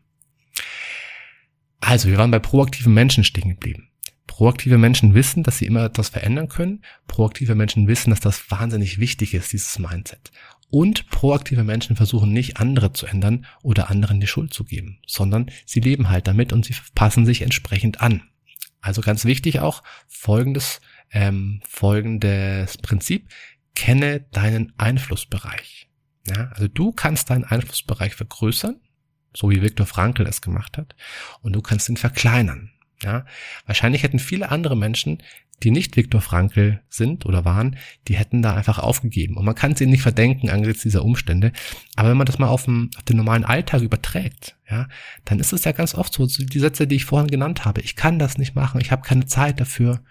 Also, 1.80 2.10
wir 2.10 2.18
waren 2.18 2.32
bei 2.32 2.40
proaktiven 2.40 2.94
Menschen 2.94 3.24
stehen 3.24 3.50
geblieben. 3.50 3.90
Proaktive 4.26 4.80
Menschen 4.80 5.14
wissen, 5.14 5.44
dass 5.44 5.60
sie 5.60 5.68
immer 5.68 5.84
etwas 5.84 6.10
verändern 6.10 6.50
können. 6.50 6.84
Proaktive 7.06 7.54
Menschen 7.54 7.88
wissen, 7.88 8.10
dass 8.10 8.20
das 8.20 8.50
wahnsinnig 8.50 8.98
wichtig 8.98 9.36
ist, 9.36 9.54
dieses 9.54 9.78
Mindset. 9.78 10.32
Und 10.72 11.08
proaktive 11.10 11.64
Menschen 11.64 11.96
versuchen 11.96 12.34
nicht, 12.34 12.58
andere 12.58 12.94
zu 12.94 13.06
ändern 13.06 13.46
oder 13.62 13.92
anderen 13.92 14.20
die 14.20 14.28
Schuld 14.28 14.56
zu 14.56 14.64
geben, 14.64 14.98
sondern 15.06 15.52
sie 15.68 15.82
leben 15.82 16.10
halt 16.10 16.26
damit 16.26 16.52
und 16.52 16.66
sie 16.66 16.74
passen 16.96 17.28
sich 17.28 17.44
entsprechend 17.44 18.02
an. 18.02 18.24
Also 18.82 19.02
ganz 19.02 19.24
wichtig 19.24 19.60
auch 19.60 19.84
folgendes 20.08 20.82
ähm, 21.14 21.62
folgendes 21.68 22.78
Prinzip. 22.78 23.30
Kenne 23.76 24.26
deinen 24.32 24.74
Einflussbereich. 24.78 25.90
Ja, 26.28 26.52
also 26.54 26.68
du 26.68 26.92
kannst 26.92 27.30
deinen 27.30 27.44
Einflussbereich 27.44 28.16
vergrößern, 28.16 28.80
so 29.36 29.50
wie 29.50 29.62
Viktor 29.62 29.86
Frankl 29.86 30.26
es 30.28 30.42
gemacht 30.42 30.78
hat, 30.78 30.96
und 31.42 31.54
du 31.54 31.62
kannst 31.62 31.90
ihn 31.90 31.98
verkleinern. 31.98 32.72
Ja, 33.02 33.26
wahrscheinlich 33.66 34.04
hätten 34.04 34.20
viele 34.20 34.50
andere 34.50 34.78
Menschen, 34.78 35.22
die 35.62 35.72
nicht 35.72 35.98
Viktor 35.98 36.22
Frankl 36.22 36.82
sind 36.90 37.26
oder 37.26 37.46
waren, 37.46 37.78
die 38.08 38.16
hätten 38.16 38.42
da 38.42 38.56
einfach 38.56 38.80
aufgegeben. 38.80 39.38
Und 39.38 39.46
man 39.46 39.56
kann 39.56 39.74
es 39.74 39.82
ihnen 39.82 39.92
nicht 39.92 40.02
verdenken 40.02 40.50
angesichts 40.50 40.84
dieser 40.84 41.04
Umstände. 41.04 41.52
Aber 41.96 42.10
wenn 42.10 42.18
man 42.18 42.26
das 42.26 42.40
mal 42.40 42.48
auf 42.48 42.66
den, 42.66 42.92
auf 42.98 43.04
den 43.04 43.18
normalen 43.18 43.46
Alltag 43.46 43.82
überträgt, 43.82 44.58
ja, 44.70 44.88
dann 45.26 45.40
ist 45.40 45.54
es 45.54 45.64
ja 45.64 45.72
ganz 45.72 45.96
oft 45.96 46.14
so, 46.14 46.26
die 46.26 46.60
Sätze, 46.60 46.88
die 46.88 46.96
ich 46.96 47.06
vorhin 47.06 47.30
genannt 47.30 47.66
habe. 47.66 47.82
Ich 47.82 47.96
kann 47.96 48.20
das 48.20 48.38
nicht 48.38 48.56
machen, 48.56 48.82
ich 48.82 48.92
habe 48.92 49.08
keine 49.08 49.26
Zeit 49.26 49.60
dafür 49.60 50.02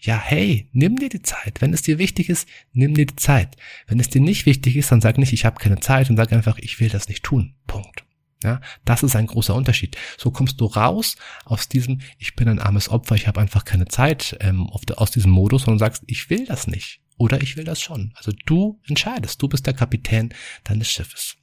ja, 0.00 0.18
hey, 0.18 0.68
nimm 0.72 0.98
dir 0.98 1.08
die 1.08 1.22
Zeit. 1.22 1.60
Wenn 1.60 1.72
es 1.72 1.82
dir 1.82 1.98
wichtig 1.98 2.28
ist, 2.28 2.48
nimm 2.72 2.94
dir 2.94 3.06
die 3.06 3.16
Zeit. 3.16 3.56
Wenn 3.86 3.98
es 3.98 4.08
dir 4.08 4.20
nicht 4.20 4.46
wichtig 4.46 4.76
ist, 4.76 4.92
dann 4.92 5.00
sag 5.00 5.18
nicht, 5.18 5.32
ich 5.32 5.44
habe 5.44 5.58
keine 5.58 5.80
Zeit 5.80 6.10
und 6.10 6.16
sag 6.16 6.32
einfach, 6.32 6.58
ich 6.58 6.78
will 6.80 6.88
das 6.88 7.08
nicht 7.08 7.24
tun. 7.24 7.54
Punkt. 7.66 8.04
Ja, 8.44 8.60
das 8.84 9.02
ist 9.02 9.16
ein 9.16 9.26
großer 9.26 9.54
Unterschied. 9.54 9.96
So 10.18 10.30
kommst 10.30 10.60
du 10.60 10.66
raus 10.66 11.16
aus 11.44 11.68
diesem, 11.68 12.02
ich 12.18 12.36
bin 12.36 12.48
ein 12.48 12.58
armes 12.58 12.90
Opfer, 12.90 13.14
ich 13.14 13.26
habe 13.26 13.40
einfach 13.40 13.64
keine 13.64 13.86
Zeit 13.86 14.36
ähm, 14.40 14.68
aus 14.68 15.10
diesem 15.10 15.30
Modus 15.30 15.66
und 15.66 15.78
sagst, 15.78 16.04
ich 16.06 16.28
will 16.28 16.44
das 16.44 16.66
nicht 16.66 17.00
oder 17.16 17.42
ich 17.42 17.56
will 17.56 17.64
das 17.64 17.80
schon. 17.80 18.12
Also 18.14 18.32
du 18.44 18.78
entscheidest, 18.86 19.40
du 19.40 19.48
bist 19.48 19.66
der 19.66 19.74
Kapitän 19.74 20.34
deines 20.64 20.90
Schiffes. 20.90 21.36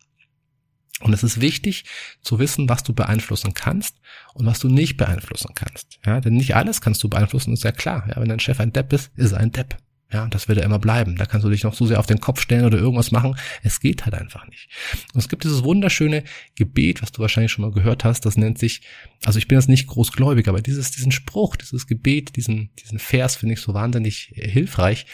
Und 1.03 1.13
es 1.13 1.23
ist 1.23 1.41
wichtig 1.41 1.83
zu 2.21 2.39
wissen, 2.39 2.69
was 2.69 2.83
du 2.83 2.93
beeinflussen 2.93 3.53
kannst 3.53 3.97
und 4.33 4.45
was 4.45 4.59
du 4.59 4.69
nicht 4.69 4.97
beeinflussen 4.97 5.51
kannst. 5.53 5.99
Ja, 6.05 6.21
denn 6.21 6.33
nicht 6.33 6.55
alles 6.55 6.81
kannst 6.81 7.03
du 7.03 7.09
beeinflussen, 7.09 7.53
ist 7.53 7.63
ja 7.63 7.73
klar. 7.73 8.05
Ja, 8.07 8.21
wenn 8.21 8.29
dein 8.29 8.39
Chef 8.39 8.59
ein 8.59 8.73
Depp 8.73 8.93
ist, 8.93 9.11
ist 9.17 9.33
er 9.33 9.39
ein 9.39 9.51
Depp. 9.51 9.77
Ja, 10.13 10.27
das 10.27 10.47
wird 10.47 10.59
ja 10.59 10.63
immer 10.63 10.77
bleiben. 10.77 11.15
Da 11.15 11.25
kannst 11.25 11.43
du 11.43 11.49
dich 11.49 11.63
noch 11.63 11.73
so 11.73 11.87
sehr 11.87 11.99
auf 11.99 12.05
den 12.05 12.19
Kopf 12.19 12.39
stellen 12.39 12.65
oder 12.65 12.77
irgendwas 12.77 13.11
machen. 13.11 13.35
Es 13.63 13.79
geht 13.79 14.05
halt 14.05 14.13
einfach 14.13 14.47
nicht. 14.47 14.69
Und 15.13 15.19
es 15.19 15.27
gibt 15.27 15.43
dieses 15.43 15.63
wunderschöne 15.63 16.23
Gebet, 16.55 17.01
was 17.01 17.11
du 17.11 17.19
wahrscheinlich 17.19 17.51
schon 17.51 17.65
mal 17.65 17.71
gehört 17.71 18.03
hast. 18.03 18.21
Das 18.21 18.37
nennt 18.37 18.59
sich, 18.59 18.83
also 19.25 19.39
ich 19.39 19.47
bin 19.47 19.57
jetzt 19.57 19.69
nicht 19.69 19.87
großgläubig, 19.87 20.47
aber 20.47 20.61
dieses, 20.61 20.91
diesen 20.91 21.11
Spruch, 21.11 21.55
dieses 21.55 21.87
Gebet, 21.87 22.35
diesen, 22.35 22.69
diesen 22.75 22.99
Vers 22.99 23.37
finde 23.37 23.55
ich 23.55 23.61
so 23.61 23.73
wahnsinnig 23.73 24.31
hilfreich. 24.35 25.07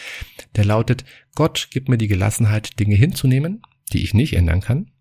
Der 0.57 0.65
lautet, 0.65 1.05
Gott 1.33 1.69
gibt 1.71 1.87
mir 1.87 1.97
die 1.97 2.09
Gelassenheit, 2.09 2.77
Dinge 2.77 2.95
hinzunehmen, 2.95 3.61
die 3.93 4.03
ich 4.03 4.13
nicht 4.13 4.33
ändern 4.33 4.59
kann, 4.59 4.91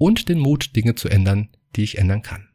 und 0.00 0.30
den 0.30 0.38
Mut, 0.38 0.74
Dinge 0.76 0.94
zu 0.94 1.10
ändern, 1.10 1.50
die 1.76 1.82
ich 1.82 1.98
ändern 1.98 2.22
kann. 2.22 2.48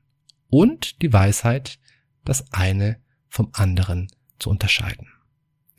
Und 0.50 1.04
die 1.04 1.14
Weisheit, 1.14 1.78
das 2.26 2.52
eine 2.52 3.00
vom 3.30 3.50
anderen 3.54 4.08
zu 4.40 4.50
unterscheiden. 4.50 5.08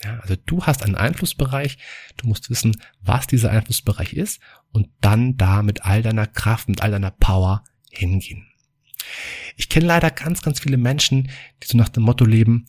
Ja, 0.05 0.21
also 0.21 0.37
du 0.37 0.63
hast 0.63 0.85
einen 0.85 0.95
Einflussbereich, 0.95 1.79
du 2.19 2.29
musst 2.29 2.51
wissen, 2.51 2.81
was 3.01 3.27
dieser 3.27 3.51
Einflussbereich 3.51 4.13
ist 4.13 4.41
und 4.71 4.89
dann 5.01 5.37
da 5.37 5.63
mit 5.63 5.85
all 5.85 6.03
deiner 6.03 6.29
Kraft, 6.29 6.69
mit 6.69 6.83
all 6.83 6.93
deiner 6.93 7.11
Power 7.11 7.65
hingehen. 7.91 8.47
Ich 9.57 9.69
kenne 9.69 9.87
leider 9.87 10.13
ganz, 10.13 10.43
ganz 10.43 10.61
viele 10.61 10.77
Menschen, 10.77 11.31
die 11.63 11.67
so 11.67 11.77
nach 11.77 11.89
dem 11.89 12.05
Motto 12.05 12.25
leben, 12.25 12.69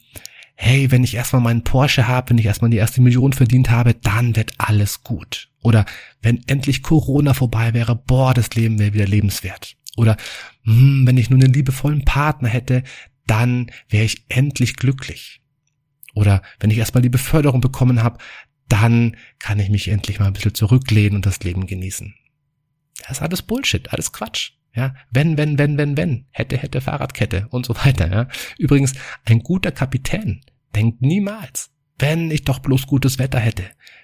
hey, 0.59 0.89
wenn 0.89 1.03
ich 1.03 1.13
erstmal 1.13 1.41
meinen 1.41 1.63
Porsche 1.63 2.07
habe, 2.07 2.31
wenn 2.31 2.39
ich 2.39 2.45
erstmal 2.45 2.71
die 2.71 2.77
erste 2.77 2.99
Million 2.99 3.31
verdient 3.31 3.69
habe, 3.69 3.93
dann 3.93 4.35
wird 4.35 4.53
alles 4.57 5.03
gut. 5.03 5.49
Oder 5.61 5.85
wenn 6.21 6.43
endlich 6.47 6.81
Corona 6.81 7.35
vorbei 7.35 7.75
wäre, 7.75 7.95
boah, 7.95 8.33
das 8.33 8.49
Leben 8.55 8.79
wäre 8.79 8.93
wieder 8.93 9.05
lebenswert. 9.05 9.77
Oder 9.97 10.17
hm, 10.63 11.05
wenn 11.05 11.17
ich 11.17 11.29
nur 11.29 11.39
einen 11.39 11.53
liebevollen 11.53 12.05
Partner 12.05 12.49
hätte, 12.49 12.83
dann 13.27 13.71
wäre 13.87 14.05
ich 14.05 14.25
endlich 14.29 14.77
glücklich. 14.77 15.41
Oder 16.15 16.41
wenn 16.59 16.71
ich 16.71 16.79
erstmal 16.79 17.03
die 17.03 17.09
Beförderung 17.09 17.61
bekommen 17.61 18.01
habe, 18.01 18.17
dann 18.67 19.15
kann 19.37 19.59
ich 19.59 19.69
mich 19.69 19.89
endlich 19.89 20.19
mal 20.19 20.25
ein 20.25 20.33
bisschen 20.33 20.55
zurücklehnen 20.55 21.17
und 21.17 21.25
das 21.27 21.39
Leben 21.41 21.67
genießen. 21.67 22.15
Das 23.01 23.17
ist 23.17 23.21
alles 23.21 23.43
Bullshit, 23.43 23.93
alles 23.93 24.11
Quatsch. 24.11 24.53
Ja, 24.77 24.93
wenn, 25.09 25.37
wenn, 25.39 25.57
wenn, 25.57 25.75
wenn, 25.79 25.97
wenn, 25.97 26.27
hätte, 26.29 26.55
hätte, 26.55 26.81
Fahrradkette 26.81 27.47
und 27.49 27.65
so 27.65 27.75
weiter. 27.75 28.11
Ja. 28.11 28.27
Übrigens, 28.59 28.93
ein 29.25 29.39
guter 29.39 29.71
Kapitän 29.71 30.41
denkt 30.75 31.01
niemals, 31.01 31.71
wenn 31.97 32.29
ich 32.29 32.43
doch 32.43 32.59
bloß 32.59 32.85
gutes 32.85 33.17
Wetter 33.17 33.39
hätte, 33.39 33.63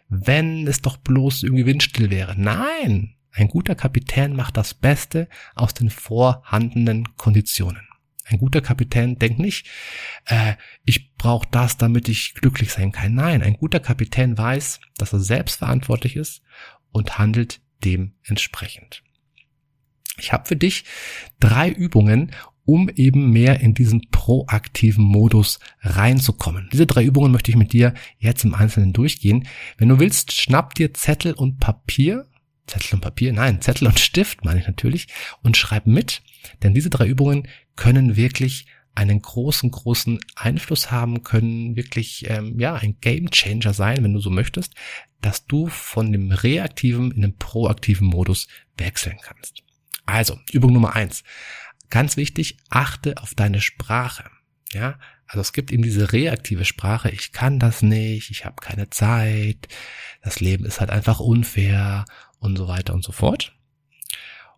wenn 0.10 0.66
es 0.68 0.82
doch 0.82 0.98
bloß 0.98 1.44
irgendwie 1.44 1.68
windstill 1.68 2.10
wäre. 2.10 2.34
Nein, 2.36 3.14
ein 3.32 3.50
guter 3.50 3.76
Kapitän 3.76 4.36
macht 4.36 4.58
das 4.58 4.74
Beste 4.74 5.30
aus 5.54 5.76
den 5.76 5.92
vorhandenen 5.92 7.16
Konditionen. 7.18 7.88
Ein 8.26 8.40
guter 8.40 8.62
Kapitän 8.62 9.20
denkt 9.20 9.38
nicht, 9.38 9.68
äh, 10.26 10.54
ich 10.86 11.14
brauche 11.18 11.48
das, 11.52 11.78
damit 11.78 12.10
ich 12.10 12.34
glücklich 12.34 12.72
sein 12.72 12.92
kann. 12.92 13.14
Nein, 13.14 13.44
ein 13.44 13.58
guter 13.58 13.80
Kapitän 13.80 14.36
weiß, 14.40 14.80
dass 14.98 15.14
er 15.14 15.20
selbst 15.20 15.58
verantwortlich 15.58 16.16
ist 16.16 16.42
und 16.92 17.20
handelt 17.20 17.62
dementsprechend. 17.86 19.04
Ich 20.18 20.32
habe 20.32 20.48
für 20.48 20.56
dich 20.56 20.86
drei 21.40 21.70
Übungen, 21.70 22.32
um 22.66 22.90
eben 22.90 23.32
mehr 23.32 23.60
in 23.60 23.74
diesen 23.74 24.10
proaktiven 24.12 25.04
Modus 25.04 25.60
reinzukommen. 25.82 26.70
Diese 26.72 26.86
drei 26.86 27.04
Übungen 27.04 27.32
möchte 27.32 27.52
ich 27.52 27.58
mit 27.58 27.74
dir 27.74 27.94
jetzt 28.20 28.46
im 28.46 28.54
Einzelnen 28.54 28.94
durchgehen. 28.94 29.48
Wenn 29.78 29.90
du 29.90 30.00
willst, 30.00 30.32
schnapp 30.32 30.74
dir 30.76 30.94
Zettel 30.94 31.34
und 31.34 31.60
Papier. 31.60 32.28
Zettel 32.68 32.96
und 32.96 33.02
Papier, 33.02 33.34
nein, 33.34 33.60
Zettel 33.60 33.88
und 33.88 34.00
Stift 34.00 34.46
meine 34.46 34.62
ich 34.62 34.68
natürlich 34.68 35.08
und 35.42 35.58
schreib 35.58 35.86
mit, 35.86 36.22
denn 36.64 36.74
diese 36.74 36.90
drei 36.90 37.08
Übungen 37.08 37.50
können 37.76 38.16
wirklich 38.16 38.68
einen 38.96 39.22
großen, 39.22 39.70
großen 39.70 40.20
Einfluss 40.36 40.90
haben, 40.90 41.24
können 41.24 41.76
wirklich 41.76 42.30
ähm, 42.30 42.60
ja 42.60 42.76
ein 42.76 42.98
Game 43.02 43.32
Changer 43.32 43.74
sein, 43.74 44.04
wenn 44.04 44.14
du 44.14 44.20
so 44.20 44.30
möchtest, 44.30 44.76
dass 45.20 45.46
du 45.46 45.68
von 45.68 46.12
dem 46.12 46.32
reaktiven 46.32 47.12
in 47.12 47.22
den 47.22 47.38
proaktiven 47.38 48.08
Modus 48.08 48.48
wechseln 48.78 49.18
kannst. 49.22 49.64
Also 50.06 50.40
Übung 50.52 50.74
Nummer 50.74 50.96
eins, 50.96 51.24
ganz 51.90 52.18
wichtig: 52.18 52.58
Achte 52.70 53.18
auf 53.18 53.36
deine 53.36 53.62
Sprache. 53.62 54.30
Ja, 54.72 54.98
also 55.28 55.42
es 55.42 55.54
gibt 55.54 55.72
eben 55.72 55.84
diese 55.84 56.12
reaktive 56.14 56.66
Sprache. 56.66 57.10
Ich 57.10 57.32
kann 57.32 57.60
das 57.60 57.82
nicht, 57.82 58.32
ich 58.32 58.46
habe 58.46 58.56
keine 58.62 58.90
Zeit, 58.90 59.68
das 60.22 60.40
Leben 60.40 60.66
ist 60.66 60.80
halt 60.80 60.90
einfach 60.90 61.20
unfair 61.20 62.06
und 62.40 62.58
so 62.58 62.68
weiter 62.68 62.94
und 62.94 63.04
so 63.04 63.12
fort. 63.12 63.56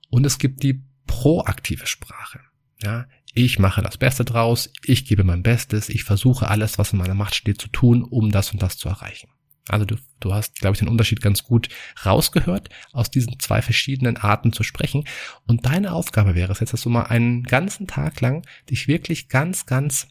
Und 0.10 0.26
es 0.26 0.38
gibt 0.38 0.64
die 0.64 0.84
proaktive 1.08 1.88
Sprache. 1.88 2.40
Ja, 2.82 3.08
ich 3.34 3.60
mache 3.60 3.82
das 3.82 3.98
Beste 3.98 4.24
draus, 4.26 4.72
ich 4.84 5.06
gebe 5.06 5.24
mein 5.24 5.44
Bestes, 5.44 5.90
ich 5.90 6.04
versuche 6.04 6.48
alles, 6.48 6.78
was 6.78 6.94
in 6.94 7.00
meiner 7.00 7.16
Macht 7.16 7.36
steht, 7.36 7.60
zu 7.60 7.68
tun, 7.68 8.04
um 8.04 8.32
das 8.32 8.52
und 8.52 8.62
das 8.62 8.78
zu 8.78 8.88
erreichen. 8.90 9.30
Also 9.68 9.86
du, 9.86 9.96
du 10.20 10.34
hast, 10.34 10.60
glaube 10.60 10.76
ich, 10.76 10.80
den 10.80 10.88
Unterschied 10.88 11.22
ganz 11.22 11.44
gut 11.44 11.70
rausgehört, 12.06 12.70
aus 12.92 13.10
diesen 13.10 13.40
zwei 13.40 13.62
verschiedenen 13.62 14.18
Arten 14.18 14.54
zu 14.54 14.64
sprechen. 14.64 15.06
Und 15.48 15.66
deine 15.66 15.94
Aufgabe 15.94 16.36
wäre 16.36 16.52
es 16.52 16.60
jetzt, 16.60 16.74
dass 16.74 16.82
du 16.82 16.90
mal 16.90 17.04
einen 17.04 17.44
ganzen 17.44 17.88
Tag 17.88 18.22
lang 18.22 18.46
dich 18.70 18.88
wirklich 18.88 19.28
ganz, 19.28 19.66
ganz 19.66 20.08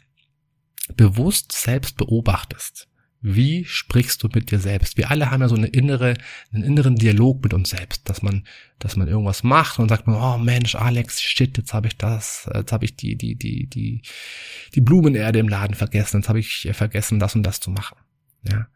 bewusst 0.97 1.53
selbst 1.53 1.97
beobachtest. 1.97 2.89
Wie 3.27 3.65
sprichst 3.65 4.23
du 4.23 4.29
mit 4.35 4.51
dir 4.51 4.59
selbst? 4.59 4.99
Wir 4.99 5.11
alle 5.11 5.31
haben 5.31 5.41
ja 5.41 5.49
so 5.49 5.55
eine 5.55 5.69
innere, 5.69 6.13
einen 6.53 6.63
inneren 6.63 6.97
Dialog 6.97 7.43
mit 7.43 7.55
uns 7.55 7.71
selbst, 7.71 8.07
dass 8.07 8.21
man, 8.21 8.47
dass 8.79 8.97
man 8.97 9.09
irgendwas 9.09 9.43
macht 9.43 9.79
und 9.79 9.89
sagt 9.89 10.07
man, 10.07 10.17
oh 10.17 10.37
Mensch, 10.37 10.75
Alex, 10.75 11.23
shit, 11.23 11.57
jetzt 11.57 11.73
habe 11.73 11.87
ich 11.87 11.97
das, 11.97 12.51
jetzt 12.53 12.71
habe 12.71 12.85
ich 12.85 12.97
die, 12.97 13.17
die, 13.17 13.35
die, 13.35 13.67
die, 13.67 14.03
die 14.75 14.81
Blumenerde 14.83 15.39
im 15.39 15.49
Laden 15.49 15.75
vergessen, 15.75 16.19
jetzt 16.19 16.29
habe 16.29 16.41
ich 16.41 16.69
vergessen, 16.73 17.19
das 17.19 17.35
und 17.35 17.45
das 17.45 17.61
zu 17.61 17.71
machen. 17.71 17.97
Ja. 18.51 18.69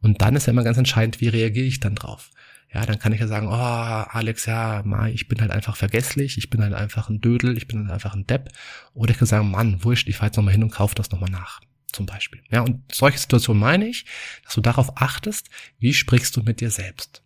Und 0.00 0.22
dann 0.22 0.36
ist 0.36 0.46
ja 0.46 0.52
immer 0.52 0.64
ganz 0.64 0.78
entscheidend, 0.78 1.20
wie 1.20 1.28
reagiere 1.28 1.66
ich 1.66 1.80
dann 1.80 1.94
drauf? 1.94 2.30
Ja, 2.74 2.86
dann 2.86 2.98
kann 2.98 3.12
ich 3.12 3.20
ja 3.20 3.26
sagen, 3.26 3.48
oh, 3.48 3.52
Alex, 3.52 4.46
ja, 4.46 4.82
Mai, 4.84 5.12
ich 5.12 5.28
bin 5.28 5.40
halt 5.40 5.50
einfach 5.50 5.76
vergesslich, 5.76 6.38
ich 6.38 6.48
bin 6.48 6.62
halt 6.62 6.72
einfach 6.72 7.10
ein 7.10 7.20
Dödel, 7.20 7.56
ich 7.56 7.68
bin 7.68 7.80
halt 7.80 7.90
einfach 7.90 8.14
ein 8.14 8.26
Depp. 8.26 8.48
Oder 8.94 9.10
ich 9.10 9.18
kann 9.18 9.28
sagen, 9.28 9.50
Mann, 9.50 9.84
wurscht, 9.84 10.08
ich 10.08 10.16
fahr 10.16 10.28
jetzt 10.28 10.36
nochmal 10.36 10.54
hin 10.54 10.62
und 10.62 10.70
kaufe 10.70 10.94
das 10.94 11.10
nochmal 11.10 11.30
nach 11.30 11.60
zum 11.92 12.06
Beispiel. 12.06 12.42
Ja, 12.50 12.62
und 12.62 12.80
solche 12.92 13.18
Situationen 13.18 13.60
meine 13.60 13.86
ich, 13.86 14.06
dass 14.44 14.54
du 14.54 14.60
darauf 14.60 14.96
achtest, 14.96 15.50
wie 15.78 15.94
sprichst 15.94 16.34
du 16.36 16.42
mit 16.42 16.60
dir 16.60 16.70
selbst. 16.70 17.22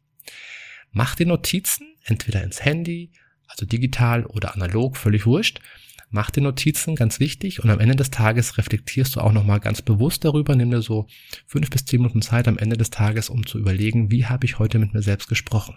Mach 0.91 1.15
dir 1.15 1.27
Notizen, 1.27 1.95
entweder 2.05 2.43
ins 2.43 2.65
Handy, 2.65 3.13
also 3.47 3.65
digital 3.65 4.27
oder 4.27 4.55
analog, 4.55 4.97
völlig 4.97 5.27
wurscht. 5.27 5.61
Mach 6.09 6.31
dir 6.31 6.41
Notizen, 6.41 6.95
ganz 6.95 7.19
wichtig, 7.19 7.63
und 7.63 7.71
am 7.71 7.81
Ende 7.81 7.97
des 7.97 8.11
Tages 8.11 8.59
reflektierst 8.59 9.17
du 9.17 9.21
auch 9.21 9.33
nochmal 9.33 9.61
ganz 9.61 9.83
bewusst 9.83 10.25
darüber. 10.25 10.55
Nimm 10.55 10.71
dir 10.71 10.83
so 10.83 11.07
fünf 11.47 11.69
bis 11.71 11.85
zehn 11.85 12.01
Minuten 12.01 12.23
Zeit 12.23 12.47
am 12.47 12.59
Ende 12.59 12.77
des 12.77 12.91
Tages, 12.91 13.29
um 13.29 13.45
zu 13.45 13.59
überlegen, 13.59 14.11
wie 14.11 14.27
habe 14.27 14.47
ich 14.47 14.59
heute 14.59 14.79
mit 14.79 14.95
mir 14.95 15.03
selbst 15.03 15.29
gesprochen. 15.29 15.77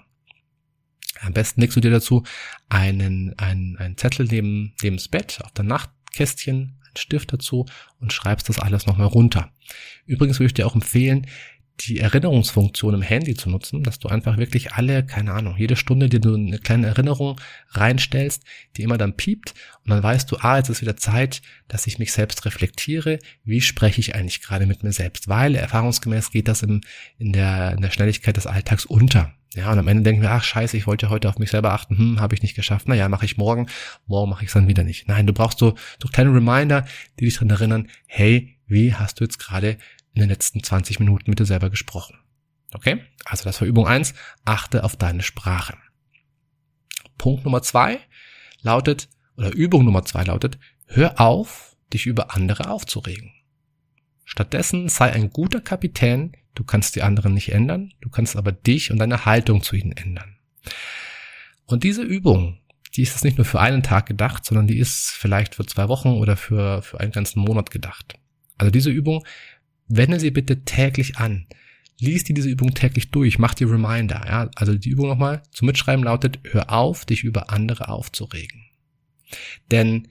Am 1.21 1.33
besten 1.33 1.61
legst 1.61 1.75
du 1.75 1.81
dir 1.81 1.91
dazu 1.91 2.23
einen, 2.69 3.37
einen, 3.37 3.77
einen 3.77 3.97
Zettel 3.97 4.27
neben, 4.27 4.73
neben 4.81 4.97
das 4.97 5.07
Bett 5.07 5.41
auf 5.43 5.51
der 5.51 5.65
Nachtkästchen 5.65 6.79
einen 6.89 6.97
Stift 6.97 7.33
dazu 7.33 7.65
und 7.99 8.13
schreibst 8.13 8.49
das 8.49 8.59
alles 8.59 8.85
nochmal 8.85 9.07
runter. 9.07 9.51
Übrigens 10.05 10.39
würde 10.39 10.47
ich 10.47 10.53
dir 10.53 10.67
auch 10.67 10.75
empfehlen, 10.75 11.27
die 11.81 11.99
Erinnerungsfunktion 11.99 12.93
im 12.93 13.01
Handy 13.01 13.35
zu 13.35 13.49
nutzen, 13.49 13.83
dass 13.83 13.99
du 13.99 14.07
einfach 14.09 14.37
wirklich 14.37 14.73
alle, 14.73 15.05
keine 15.05 15.33
Ahnung, 15.33 15.55
jede 15.57 15.75
Stunde 15.75 16.09
dir 16.09 16.19
du 16.19 16.35
eine 16.35 16.59
kleine 16.59 16.87
Erinnerung 16.87 17.39
reinstellst, 17.69 18.43
die 18.75 18.83
immer 18.83 18.97
dann 18.97 19.15
piept 19.15 19.53
und 19.83 19.91
dann 19.91 20.03
weißt 20.03 20.31
du, 20.31 20.37
ah, 20.37 20.57
jetzt 20.57 20.69
ist 20.69 20.81
wieder 20.81 20.97
Zeit, 20.97 21.41
dass 21.67 21.87
ich 21.87 21.99
mich 21.99 22.11
selbst 22.11 22.45
reflektiere, 22.45 23.19
wie 23.43 23.61
spreche 23.61 24.01
ich 24.01 24.15
eigentlich 24.15 24.41
gerade 24.41 24.65
mit 24.65 24.83
mir 24.83 24.91
selbst, 24.91 25.27
weil 25.27 25.55
erfahrungsgemäß 25.55 26.31
geht 26.31 26.47
das 26.47 26.63
im, 26.63 26.81
in, 27.17 27.33
der, 27.33 27.73
in 27.73 27.81
der 27.81 27.91
Schnelligkeit 27.91 28.37
des 28.37 28.47
Alltags 28.47 28.85
unter. 28.85 29.33
Ja, 29.55 29.71
und 29.71 29.79
am 29.79 29.87
Ende 29.87 30.03
denken 30.03 30.21
wir, 30.21 30.31
ach 30.31 30.43
scheiße, 30.43 30.77
ich 30.77 30.85
wollte 30.85 31.09
heute 31.09 31.27
auf 31.27 31.39
mich 31.39 31.49
selber 31.49 31.73
achten, 31.73 31.97
hm, 31.97 32.19
habe 32.19 32.35
ich 32.35 32.43
nicht 32.43 32.55
geschafft. 32.55 32.87
Naja, 32.87 33.09
mache 33.09 33.25
ich 33.25 33.37
morgen, 33.37 33.67
morgen 34.05 34.29
mache 34.29 34.43
ich 34.43 34.49
es 34.49 34.53
dann 34.53 34.67
wieder 34.67 34.83
nicht. 34.83 35.07
Nein, 35.07 35.25
du 35.25 35.33
brauchst 35.33 35.57
so, 35.57 35.73
so 35.99 36.07
kleine 36.07 36.31
Reminder, 36.33 36.85
die 37.19 37.25
dich 37.25 37.33
daran 37.35 37.49
erinnern, 37.49 37.87
hey, 38.05 38.57
wie 38.67 38.93
hast 38.93 39.19
du 39.19 39.23
jetzt 39.23 39.39
gerade 39.39 39.77
in 40.19 40.27
den 40.27 40.29
letzten 40.29 40.63
20 40.63 40.99
Minuten 40.99 41.29
mit 41.29 41.39
dir 41.39 41.45
selber 41.45 41.69
gesprochen? 41.69 42.17
Okay? 42.73 43.03
Also 43.25 43.45
das 43.45 43.59
war 43.61 43.67
Übung 43.67 43.87
eins. 43.87 44.13
achte 44.45 44.83
auf 44.83 44.95
deine 44.95 45.23
Sprache. 45.23 45.77
Punkt 47.17 47.43
Nummer 47.43 47.61
zwei 47.61 47.99
lautet, 48.61 49.09
oder 49.35 49.51
Übung 49.51 49.85
Nummer 49.85 50.05
zwei 50.05 50.23
lautet, 50.23 50.59
hör 50.87 51.19
auf, 51.19 51.75
dich 51.91 52.05
über 52.05 52.35
andere 52.35 52.69
aufzuregen. 52.69 53.33
Stattdessen 54.25 54.89
sei 54.89 55.11
ein 55.11 55.31
guter 55.31 55.59
Kapitän, 55.59 56.33
Du 56.59 56.65
kannst 56.65 56.97
die 56.97 57.03
anderen 57.03 57.33
nicht 57.33 57.53
ändern, 57.53 57.93
du 58.01 58.09
kannst 58.09 58.35
aber 58.35 58.51
dich 58.51 58.91
und 58.91 58.97
deine 58.97 59.23
Haltung 59.23 59.63
zu 59.63 59.77
ihnen 59.77 59.93
ändern. 59.93 60.35
Und 61.65 61.85
diese 61.85 62.01
Übung, 62.01 62.59
die 62.95 63.03
ist 63.03 63.23
nicht 63.23 63.37
nur 63.37 63.45
für 63.45 63.61
einen 63.61 63.81
Tag 63.81 64.07
gedacht, 64.07 64.43
sondern 64.43 64.67
die 64.67 64.77
ist 64.77 65.11
vielleicht 65.11 65.55
für 65.55 65.65
zwei 65.65 65.87
Wochen 65.87 66.09
oder 66.09 66.35
für, 66.35 66.81
für 66.81 66.99
einen 66.99 67.13
ganzen 67.13 67.39
Monat 67.39 67.71
gedacht. 67.71 68.15
Also 68.57 68.71
diese 68.71 68.89
Übung, 68.89 69.25
wende 69.89 70.19
sie 70.19 70.31
bitte 70.31 70.63
täglich 70.63 71.17
an. 71.17 71.45
Lies 71.99 72.23
dir 72.23 72.33
diese 72.33 72.49
Übung 72.49 72.73
täglich 72.73 73.11
durch, 73.11 73.39
mach 73.39 73.53
dir 73.53 73.69
Reminder. 73.69 74.23
Ja? 74.25 74.49
Also 74.55 74.73
die 74.75 74.89
Übung 74.89 75.09
nochmal 75.09 75.43
zum 75.51 75.65
Mitschreiben 75.65 76.05
lautet, 76.05 76.39
hör 76.43 76.71
auf, 76.71 77.03
dich 77.05 77.23
über 77.23 77.49
andere 77.49 77.89
aufzuregen. 77.89 78.63
Denn 79.69 80.07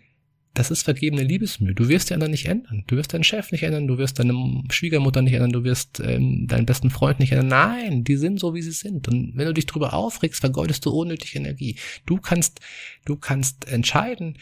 das 0.59 0.71
ist 0.73 0.83
vergebene 0.83 1.23
Liebesmühe. 1.23 1.73
Du 1.75 1.89
wirst 1.89 2.11
die 2.11 2.15
anderen 2.15 2.33
nicht 2.33 2.47
ändern. 2.47 2.83
Du 2.89 2.97
wirst 2.97 3.15
deinen 3.15 3.23
Chef 3.23 3.53
nicht 3.53 3.63
ändern, 3.63 3.87
du 3.87 3.97
wirst 3.97 4.19
deine 4.19 4.65
Schwiegermutter 4.71 5.23
nicht 5.23 5.35
ändern, 5.35 5.53
du 5.53 5.63
wirst 5.63 6.01
ähm, 6.01 6.49
deinen 6.49 6.67
besten 6.67 6.91
Freund 6.91 7.21
nicht 7.21 7.31
ändern. 7.31 7.49
Nein, 7.49 8.05
die 8.05 8.17
sind 8.17 8.41
so, 8.41 8.55
wie 8.55 8.63
sie 8.63 8.73
sind. 8.73 9.07
Und 9.07 9.37
wenn 9.37 9.47
du 9.47 9.55
dich 9.55 9.67
drüber 9.67 9.95
aufregst, 9.95 10.41
vergeudest 10.41 10.85
du 10.85 10.91
unnötig 10.91 11.37
Energie. 11.37 11.77
Du 12.07 12.17
kannst, 12.17 12.61
du 13.05 13.15
kannst 13.15 13.69
entscheiden, 13.69 14.37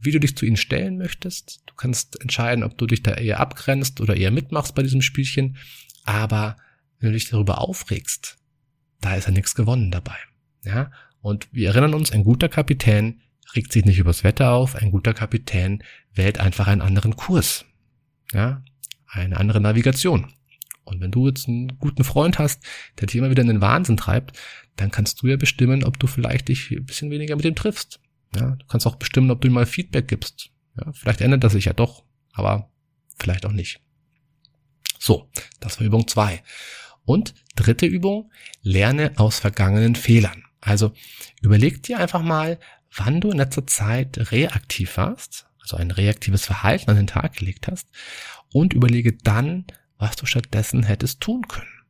wie 0.00 0.10
du 0.10 0.20
dich 0.20 0.36
zu 0.36 0.46
ihnen 0.46 0.56
stellen 0.56 0.98
möchtest. 0.98 1.62
Du 1.66 1.74
kannst 1.74 2.20
entscheiden, 2.20 2.64
ob 2.64 2.76
du 2.78 2.86
dich 2.86 3.02
da 3.02 3.14
eher 3.14 3.40
abgrenzt 3.40 4.00
oder 4.00 4.16
eher 4.16 4.30
mitmachst 4.30 4.74
bei 4.74 4.82
diesem 4.82 5.02
Spielchen. 5.02 5.56
Aber 6.04 6.56
wenn 6.98 7.10
du 7.10 7.12
dich 7.14 7.28
darüber 7.28 7.60
aufregst, 7.60 8.38
da 9.00 9.14
ist 9.14 9.26
ja 9.26 9.32
nichts 9.32 9.54
gewonnen 9.54 9.90
dabei. 9.90 10.16
Ja? 10.64 10.90
Und 11.20 11.48
wir 11.52 11.68
erinnern 11.68 11.94
uns, 11.94 12.12
ein 12.12 12.24
guter 12.24 12.48
Kapitän 12.48 13.20
regt 13.54 13.72
sich 13.72 13.84
nicht 13.84 13.98
übers 13.98 14.24
Wetter 14.24 14.52
auf, 14.52 14.74
ein 14.76 14.90
guter 14.90 15.14
Kapitän 15.14 15.82
wählt 16.12 16.38
einfach 16.38 16.66
einen 16.66 16.82
anderen 16.82 17.16
Kurs. 17.16 17.64
Ja, 18.32 18.62
eine 19.06 19.36
andere 19.38 19.60
Navigation. 19.60 20.32
Und 20.84 21.00
wenn 21.00 21.10
du 21.10 21.28
jetzt 21.28 21.48
einen 21.48 21.78
guten 21.78 22.04
Freund 22.04 22.38
hast, 22.38 22.64
der 22.98 23.06
dich 23.06 23.16
immer 23.16 23.30
wieder 23.30 23.42
in 23.42 23.48
den 23.48 23.60
Wahnsinn 23.60 23.96
treibt, 23.96 24.38
dann 24.76 24.90
kannst 24.90 25.22
du 25.22 25.26
ja 25.26 25.36
bestimmen, 25.36 25.84
ob 25.84 25.98
du 25.98 26.06
vielleicht 26.06 26.48
dich 26.48 26.70
ein 26.70 26.84
bisschen 26.84 27.10
weniger 27.10 27.36
mit 27.36 27.44
ihm 27.44 27.54
triffst. 27.54 28.00
Ja, 28.34 28.56
du 28.56 28.66
kannst 28.66 28.86
auch 28.86 28.96
bestimmen, 28.96 29.30
ob 29.30 29.40
du 29.40 29.48
ihm 29.48 29.54
mal 29.54 29.66
Feedback 29.66 30.08
gibst. 30.08 30.50
Ja, 30.76 30.92
vielleicht 30.92 31.20
ändert 31.20 31.44
das 31.44 31.52
sich 31.52 31.64
ja 31.64 31.72
doch, 31.72 32.04
aber 32.32 32.70
vielleicht 33.18 33.44
auch 33.46 33.52
nicht. 33.52 33.80
So, 34.98 35.30
das 35.58 35.80
war 35.80 35.86
Übung 35.86 36.06
zwei. 36.06 36.42
Und 37.04 37.34
dritte 37.56 37.86
Übung, 37.86 38.30
lerne 38.62 39.12
aus 39.16 39.40
vergangenen 39.40 39.96
Fehlern. 39.96 40.44
Also 40.60 40.92
überleg 41.40 41.82
dir 41.82 41.98
einfach 41.98 42.22
mal, 42.22 42.58
wann 42.94 43.20
du 43.20 43.30
in 43.30 43.38
letzter 43.38 43.66
Zeit 43.66 44.30
reaktiv 44.30 44.96
warst, 44.96 45.46
also 45.60 45.76
ein 45.76 45.90
reaktives 45.90 46.44
Verhalten 46.44 46.90
an 46.90 46.96
den 46.96 47.06
Tag 47.06 47.36
gelegt 47.36 47.68
hast 47.68 47.88
und 48.52 48.74
überlege 48.74 49.12
dann, 49.14 49.66
was 49.98 50.16
du 50.16 50.26
stattdessen 50.26 50.82
hättest 50.82 51.20
tun 51.20 51.48
können. 51.48 51.84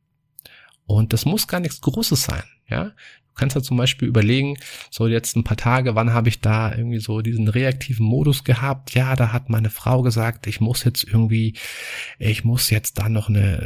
Und 0.85 1.13
das 1.13 1.25
muss 1.25 1.47
gar 1.47 1.59
nichts 1.59 1.81
Großes 1.81 2.23
sein, 2.23 2.43
ja. 2.67 2.91
Du 3.33 3.39
kannst 3.39 3.55
ja 3.55 3.61
zum 3.61 3.77
Beispiel 3.77 4.07
überlegen, 4.07 4.57
so 4.89 5.07
jetzt 5.07 5.35
ein 5.35 5.43
paar 5.43 5.57
Tage, 5.57 5.95
wann 5.95 6.13
habe 6.13 6.29
ich 6.29 6.41
da 6.41 6.75
irgendwie 6.75 6.99
so 6.99 7.21
diesen 7.21 7.47
reaktiven 7.47 8.05
Modus 8.05 8.43
gehabt? 8.43 8.93
Ja, 8.93 9.15
da 9.15 9.31
hat 9.31 9.49
meine 9.49 9.69
Frau 9.69 10.01
gesagt, 10.01 10.47
ich 10.47 10.59
muss 10.59 10.83
jetzt 10.83 11.05
irgendwie, 11.05 11.55
ich 12.19 12.43
muss 12.43 12.69
jetzt 12.69 12.99
da 12.99 13.07
noch 13.09 13.29
eine, 13.29 13.57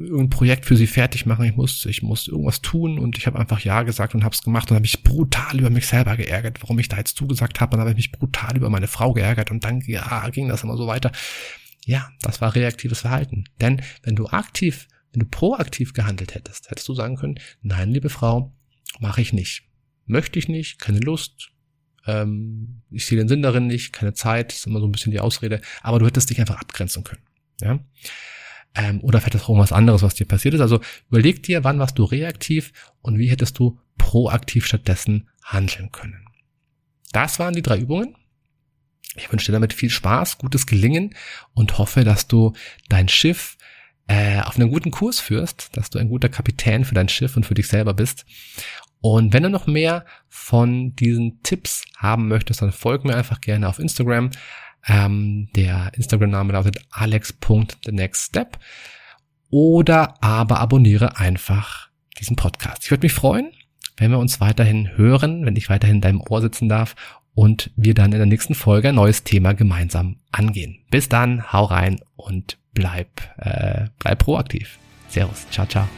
irgendein 0.00 0.30
Projekt 0.30 0.64
für 0.64 0.76
sie 0.76 0.86
fertig 0.86 1.26
machen, 1.26 1.44
ich 1.44 1.54
muss, 1.54 1.84
ich 1.84 2.02
muss 2.02 2.28
irgendwas 2.28 2.62
tun 2.62 2.98
und 2.98 3.18
ich 3.18 3.26
habe 3.26 3.38
einfach 3.38 3.60
Ja 3.60 3.82
gesagt 3.82 4.14
und 4.14 4.24
habe 4.24 4.34
es 4.34 4.42
gemacht 4.42 4.70
und 4.70 4.76
habe 4.76 4.82
mich 4.82 5.02
brutal 5.02 5.58
über 5.58 5.70
mich 5.70 5.86
selber 5.86 6.16
geärgert, 6.16 6.62
warum 6.62 6.78
ich 6.78 6.88
da 6.88 6.96
jetzt 6.96 7.16
zugesagt 7.16 7.60
habe 7.60 7.76
und 7.76 7.82
habe 7.82 7.94
mich 7.94 8.12
brutal 8.12 8.56
über 8.56 8.70
meine 8.70 8.88
Frau 8.88 9.12
geärgert 9.12 9.50
und 9.50 9.64
dann 9.64 9.82
ja, 9.86 10.28
ging 10.30 10.48
das 10.48 10.64
immer 10.64 10.76
so 10.76 10.86
weiter. 10.86 11.12
Ja, 11.84 12.10
das 12.22 12.40
war 12.40 12.54
reaktives 12.54 13.00
Verhalten. 13.00 13.44
Denn 13.60 13.82
wenn 14.02 14.16
du 14.16 14.26
aktiv, 14.28 14.88
wenn 15.12 15.20
du 15.20 15.26
proaktiv 15.26 15.92
gehandelt 15.92 16.34
hättest, 16.34 16.70
hättest 16.70 16.88
du 16.88 16.94
sagen 16.94 17.16
können, 17.16 17.40
nein, 17.62 17.90
liebe 17.90 18.08
Frau, 18.08 18.52
mache 18.98 19.20
ich 19.20 19.32
nicht. 19.32 19.62
Möchte 20.06 20.38
ich 20.38 20.48
nicht, 20.48 20.78
keine 20.78 21.00
Lust, 21.00 21.52
ähm, 22.06 22.82
ich 22.90 23.06
sehe 23.06 23.18
den 23.18 23.28
Sinn 23.28 23.42
darin 23.42 23.66
nicht, 23.66 23.92
keine 23.92 24.14
Zeit, 24.14 24.52
ist 24.52 24.66
immer 24.66 24.80
so 24.80 24.86
ein 24.86 24.92
bisschen 24.92 25.12
die 25.12 25.20
Ausrede, 25.20 25.60
aber 25.82 25.98
du 25.98 26.06
hättest 26.06 26.30
dich 26.30 26.40
einfach 26.40 26.60
abgrenzen 26.60 27.04
können. 27.04 27.22
Ja? 27.60 27.78
Ähm, 28.74 29.00
oder 29.00 29.20
vielleicht 29.20 29.34
ist 29.34 29.42
auch 29.42 29.50
irgendwas 29.50 29.72
anderes, 29.72 30.02
was 30.02 30.14
dir 30.14 30.26
passiert 30.26 30.54
ist. 30.54 30.60
Also 30.60 30.80
überleg 31.08 31.42
dir, 31.42 31.64
wann 31.64 31.78
warst 31.78 31.98
du 31.98 32.04
reaktiv 32.04 32.72
und 33.02 33.18
wie 33.18 33.28
hättest 33.28 33.58
du 33.58 33.78
proaktiv 33.98 34.66
stattdessen 34.66 35.28
handeln 35.44 35.90
können. 35.92 36.24
Das 37.12 37.38
waren 37.38 37.54
die 37.54 37.62
drei 37.62 37.78
Übungen. 37.78 38.16
Ich 39.16 39.30
wünsche 39.32 39.46
dir 39.46 39.52
damit 39.52 39.72
viel 39.72 39.90
Spaß, 39.90 40.38
gutes 40.38 40.66
Gelingen 40.66 41.16
und 41.52 41.78
hoffe, 41.78 42.04
dass 42.04 42.28
du 42.28 42.52
dein 42.88 43.08
Schiff 43.08 43.56
äh, 44.10 44.40
auf 44.40 44.56
einen 44.56 44.72
guten 44.72 44.90
Kurs 44.90 45.20
führst, 45.20 45.76
dass 45.76 45.88
du 45.88 46.00
ein 46.00 46.08
guter 46.08 46.28
Kapitän 46.28 46.84
für 46.84 46.96
dein 46.96 47.08
Schiff 47.08 47.36
und 47.36 47.46
für 47.46 47.54
dich 47.54 47.68
selber 47.68 47.94
bist. 47.94 48.26
Und 49.00 49.32
wenn 49.32 49.44
du 49.44 49.50
noch 49.50 49.68
mehr 49.68 50.04
von 50.28 50.96
diesen 50.96 51.44
Tipps 51.44 51.84
haben 51.96 52.26
möchtest, 52.26 52.60
dann 52.60 52.72
folg 52.72 53.04
mir 53.04 53.14
einfach 53.14 53.40
gerne 53.40 53.68
auf 53.68 53.78
Instagram. 53.78 54.30
Ähm, 54.88 55.48
der 55.54 55.92
Instagram-Name 55.94 56.54
lautet 56.54 56.78
alex.thenextstep 56.90 58.58
oder 59.48 60.20
aber 60.20 60.58
abonniere 60.58 61.16
einfach 61.18 61.88
diesen 62.18 62.34
Podcast. 62.34 62.84
Ich 62.84 62.90
würde 62.90 63.04
mich 63.04 63.12
freuen, 63.12 63.52
wenn 63.96 64.10
wir 64.10 64.18
uns 64.18 64.40
weiterhin 64.40 64.96
hören, 64.96 65.46
wenn 65.46 65.54
ich 65.54 65.68
weiterhin 65.68 65.96
in 65.96 66.02
deinem 66.02 66.20
Ohr 66.20 66.40
sitzen 66.40 66.68
darf 66.68 66.96
und 67.34 67.70
wir 67.76 67.94
dann 67.94 68.10
in 68.10 68.18
der 68.18 68.26
nächsten 68.26 68.56
Folge 68.56 68.88
ein 68.88 68.96
neues 68.96 69.22
Thema 69.22 69.52
gemeinsam 69.52 70.16
angehen. 70.32 70.84
Bis 70.90 71.08
dann, 71.08 71.52
hau 71.52 71.66
rein 71.66 72.00
und 72.16 72.59
bleib, 72.74 73.08
äh, 73.38 73.86
bleib 73.98 74.18
proaktiv. 74.18 74.78
Servus, 75.08 75.48
ciao, 75.50 75.66
ciao. 75.66 75.88